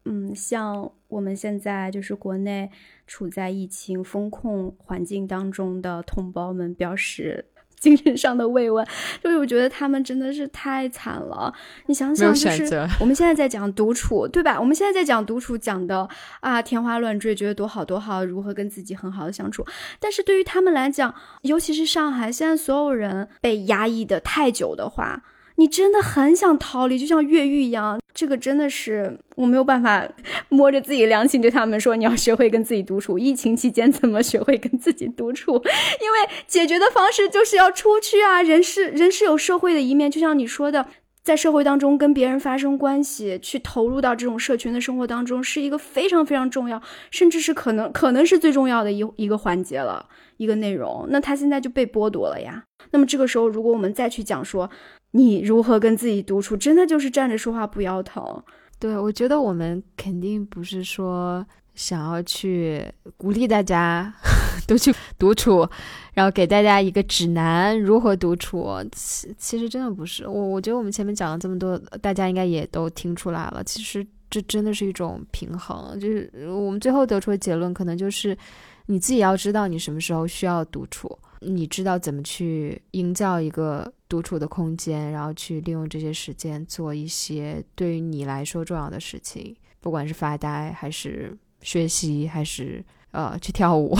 [0.05, 2.71] 嗯，向我们现在就是国内
[3.05, 7.45] 处在疫情风控环境当中的同胞们表示
[7.83, 8.87] 精神上的慰问，
[9.21, 11.53] 就是我觉得他们真的是太惨了。
[11.87, 14.57] 你想想，就是 我们现在在讲独处，对吧？
[14.57, 16.07] 我们现在在讲独处，讲的
[16.39, 19.65] 啊天花乱坠，觉得多好多好，如何跟自己很好的相处。
[19.99, 25.21] 但是对于他们来讲，尤其是上海，现在所有人被压抑的太久的话。
[25.55, 27.99] 你真的很想逃离，就像越狱一样。
[28.13, 30.07] 这个真的是我没有办法
[30.49, 33.17] 摸着自己良心对他们说，你要学会跟自己独处。
[33.17, 35.53] 疫情期间怎么学会跟自己独处？
[36.01, 38.43] 因为解决的方式就是要出去啊！
[38.43, 40.85] 人是人是有社会的一面，就像你说的，
[41.23, 50.05] 在社会当中跟别人发生关系，去投入到这种社群的生活当中，是一个非常非常重要，甚至是可能可能是最重要的一一个环节了，
[50.35, 51.05] 一个内容。
[51.09, 52.63] 那他现在就被剥夺了呀。
[52.91, 54.69] 那么这个时候，如果我们再去讲说，
[55.11, 56.57] 你如何跟自己独处？
[56.57, 58.43] 真的就是站着说话不腰疼。
[58.77, 61.45] 对，我觉得我们肯定不是说
[61.75, 62.85] 想要去
[63.17, 64.13] 鼓励大家
[64.67, 65.67] 都去独处，
[66.13, 68.69] 然后给大家一个指南如何独处。
[68.91, 70.27] 其其实真的不是。
[70.27, 73.63] 我我觉得我们前面讲了这么多，大家应该也都听出来了。
[73.63, 78.37] 其实这真的是一种平衡，就是我们最后得出的结论，可能就是
[78.85, 81.17] 你自己要知道你什么时候需要独处。
[81.45, 93.95] 你知道怎么去营造一个独处的空间，然后去利用这些时间做一些对于你来说重要的事情，不管是发呆，还是学习，还是呃去跳舞。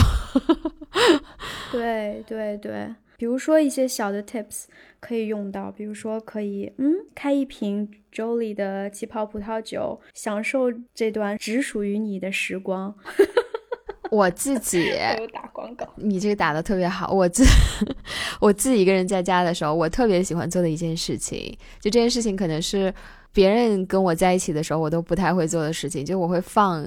[1.72, 4.66] 对对对，比如说一些小的 tips
[5.00, 12.94] 可以用到，比如说可以嗯开一瓶 Jolly 的气泡葡萄酒，享受这段只属于你的时光。
[14.10, 14.92] 我自己
[15.32, 17.10] 打广告，你这个打的特别好。
[17.12, 17.42] 我自
[18.38, 22.94] 我自己一个人在家的时候，我特别喜欢做的一件事情，就这件事情可能是
[23.34, 26.04] 别人跟我在一起的时候，我都不太会做的事情。
[26.04, 26.86] 就我会放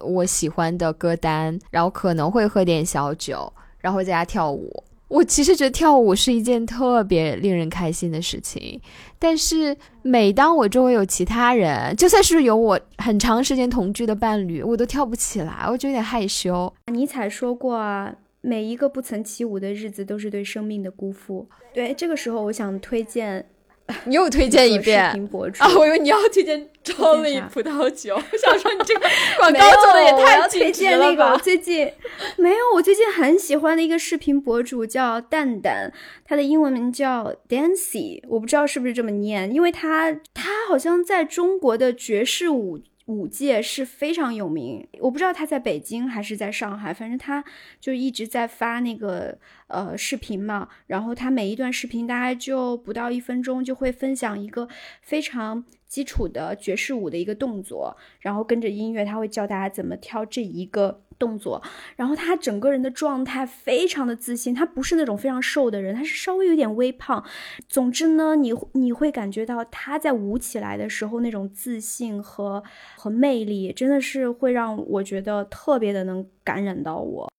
[0.00, 4.84] 我喜欢的歌单，然后可能会喝点小酒，然后在家跳舞。
[5.08, 8.80] 我其实觉得跳舞是一件特别令人开心的事情，
[9.18, 16.70] 但是每当我周围有其他人，就算是有我很长时间同居的伴侣，我都跳不起来，我就有点害羞。
[16.92, 21.48] 尼采说过啊，每一个不曾起舞的日子都是对生命的辜负。
[21.72, 23.46] 对，这个时候我想推荐。
[24.04, 25.68] 你又推荐一遍啊！
[25.76, 29.00] 我以为你要推荐 Jolly 葡萄酒， 我想说你这个
[29.38, 31.90] 广告做的也太推荐那个最近
[32.36, 35.92] 没有，我最近很喜欢的一个视频博主叫蛋蛋，
[36.24, 42.80] 他的英文名叫 Dancy，我不知道是不是这么念，因为他他好像在中国的爵士舞。
[43.06, 47.44] 舞界是非常有名，我不知道他在北京还是在上海，反正他
[47.80, 49.38] 就一直在发那个
[49.68, 50.68] 呃视频嘛。
[50.88, 54.68] 然后他每一段视频大家就不到一分钟，就会分享一个
[55.02, 61.05] 非常基础的爵士舞的一个动作，然后跟着音乐，他会教大家怎么跳这一个。
[61.18, 61.62] 动作，
[61.96, 67.24] 然后他整个人的状态非常的自信，他不是那种非常瘦的人，他是稍微有点微胖。
[67.68, 72.62] 总之呢，你你会感觉到他在舞起来的时候那种自信和
[72.96, 77.30] 和魅力，真的是会让我觉得特别的能感染到我。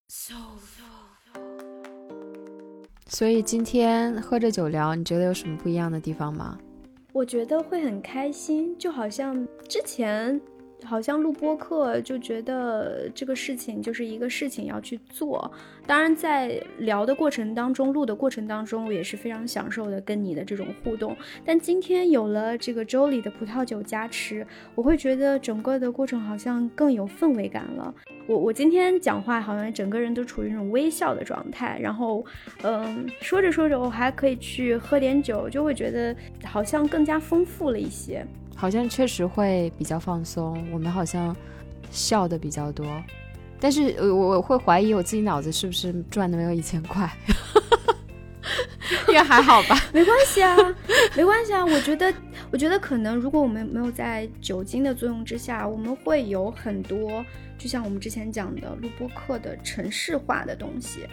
[3.09, 6.57] 所以今天喝着酒聊，你觉得有什么不一样的地方吗？
[7.13, 10.39] 我觉得会很开心，就好像之前。
[10.83, 15.51] 好像录播课就觉得这个事情就是一个事情要去做。
[15.85, 21.15] 当然，在聊的过程当中，录的过程当中，我也是非常享受的跟你的这种互动。
[21.43, 27.93] 但今天有了这个周里的葡萄酒加持，我会觉得整个的过程好像更有氛围感了。
[28.27, 32.23] 我我今天讲话好像整个人都处于那种微笑的状态，然后，
[32.61, 38.25] 嗯，说着说着我还可以去喝点酒，就会觉得好像更加丰富了一些。
[38.57, 41.33] 好像确实会比较放松，我们好像
[41.91, 42.85] 笑的比较多，
[43.59, 47.09] 但是我我会怀疑我自己脑子是不是转的没有以前快，
[49.07, 49.77] 应该还好吧？
[49.93, 50.55] 没关系啊，
[51.15, 52.13] 没关系啊，我觉得
[52.51, 57.23] 我觉得可能如果我们没有在酒精的作用之下，我们会有很多，
[57.57, 61.07] 就像我们之前讲的录播课的城市化的东西，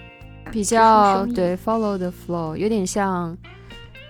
[0.51, 3.37] 比较对 follow the flow，有点像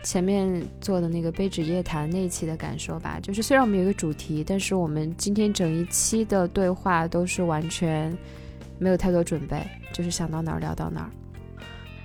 [0.05, 3.19] 前面做的那个杯纸夜谈那一期的感受吧。
[3.21, 8.17] 就是虽然我们有一个主题，但是我们今天整一期的对话都是完全
[8.79, 9.61] 没有太多准备，
[9.93, 11.11] 就是想到哪儿聊到哪儿。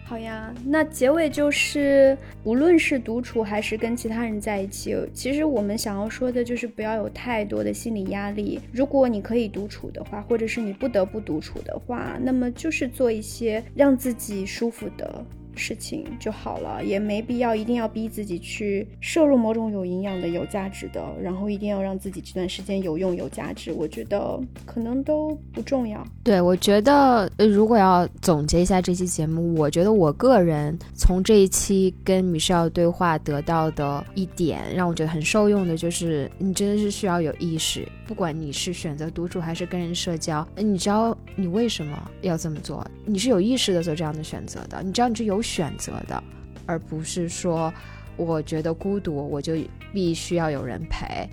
[0.06, 8.60] 好呀，那结尾就是，无论是独处还是跟其他人在一起，其实我们想要说的就是不要有太多的心理压力。
[8.72, 15.24] 如果你可以独处的话，或者是你不得不独处的话，那么就是做一些让自己舒服的。
[15.60, 23.74] 事情就好了，也没必要一定要逼自己去摄入某种有营养的、有价值的，然后一定要让自己这段时间有用、有价值。
[23.74, 26.02] 我觉得可能都不重要。
[26.24, 45.42] 对，我觉得如果要总结一下这期节目，我觉得我个人从这一期跟米歇尔对话得到的一点，让我觉得很受用的就是，你真的是需要有意识，不管你是选择独处还是跟人社交，你知道你为什么要这么做，你是有意识的做这样的选择的，你知道你是有。
[45.50, 46.24] 选择的，
[46.68, 47.74] 而不是说
[48.16, 49.56] 我觉得孤独，我就
[49.92, 51.28] 必须要有人陪。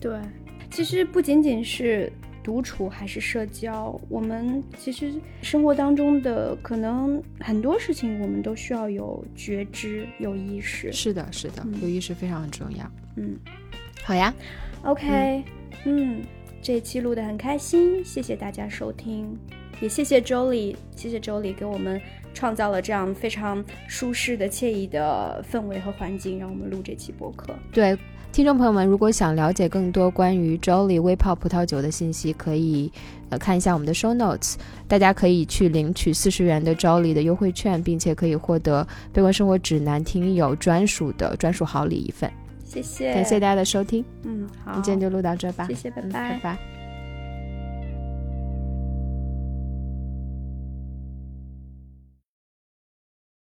[0.00, 0.16] 对，
[0.70, 2.12] 其实不仅仅是
[2.44, 4.00] 独处，还是社交。
[4.08, 5.12] 我们其实
[5.42, 10.92] 生活当中的可能很多事情，我们都需要有觉知、有意识。
[10.92, 12.88] 是的，是的，有意识非常重要。
[13.16, 13.36] 嗯，
[14.04, 14.32] 好呀
[14.84, 15.42] ，OK，
[15.84, 16.22] 嗯，
[16.62, 19.36] 这一期录得很开心，谢谢大家收听，
[19.80, 22.00] 也谢谢周丽，谢谢周丽给我们。
[22.36, 27.54] 创造了这样非常舒适的、惬意的氛围和环境，让我们录这期播客。
[27.72, 27.96] 对
[28.30, 32.92] 听众朋友们，如果想了解更多关于 Jolly 微泡葡萄酒的信息，可以
[33.30, 34.56] 呃看一下我们的 Show Notes。
[34.86, 38.84] 大家可以去领取四十元的 Jolly 的优惠券，并且可以获得
[39.14, 42.30] 《悲观生活指南》听友专属的专属好礼一份。
[42.62, 44.04] 谢谢，感谢大家的收听。
[44.24, 45.66] 嗯，好，今天就录到这吧。
[45.68, 46.85] 谢谢，拜拜，拜拜。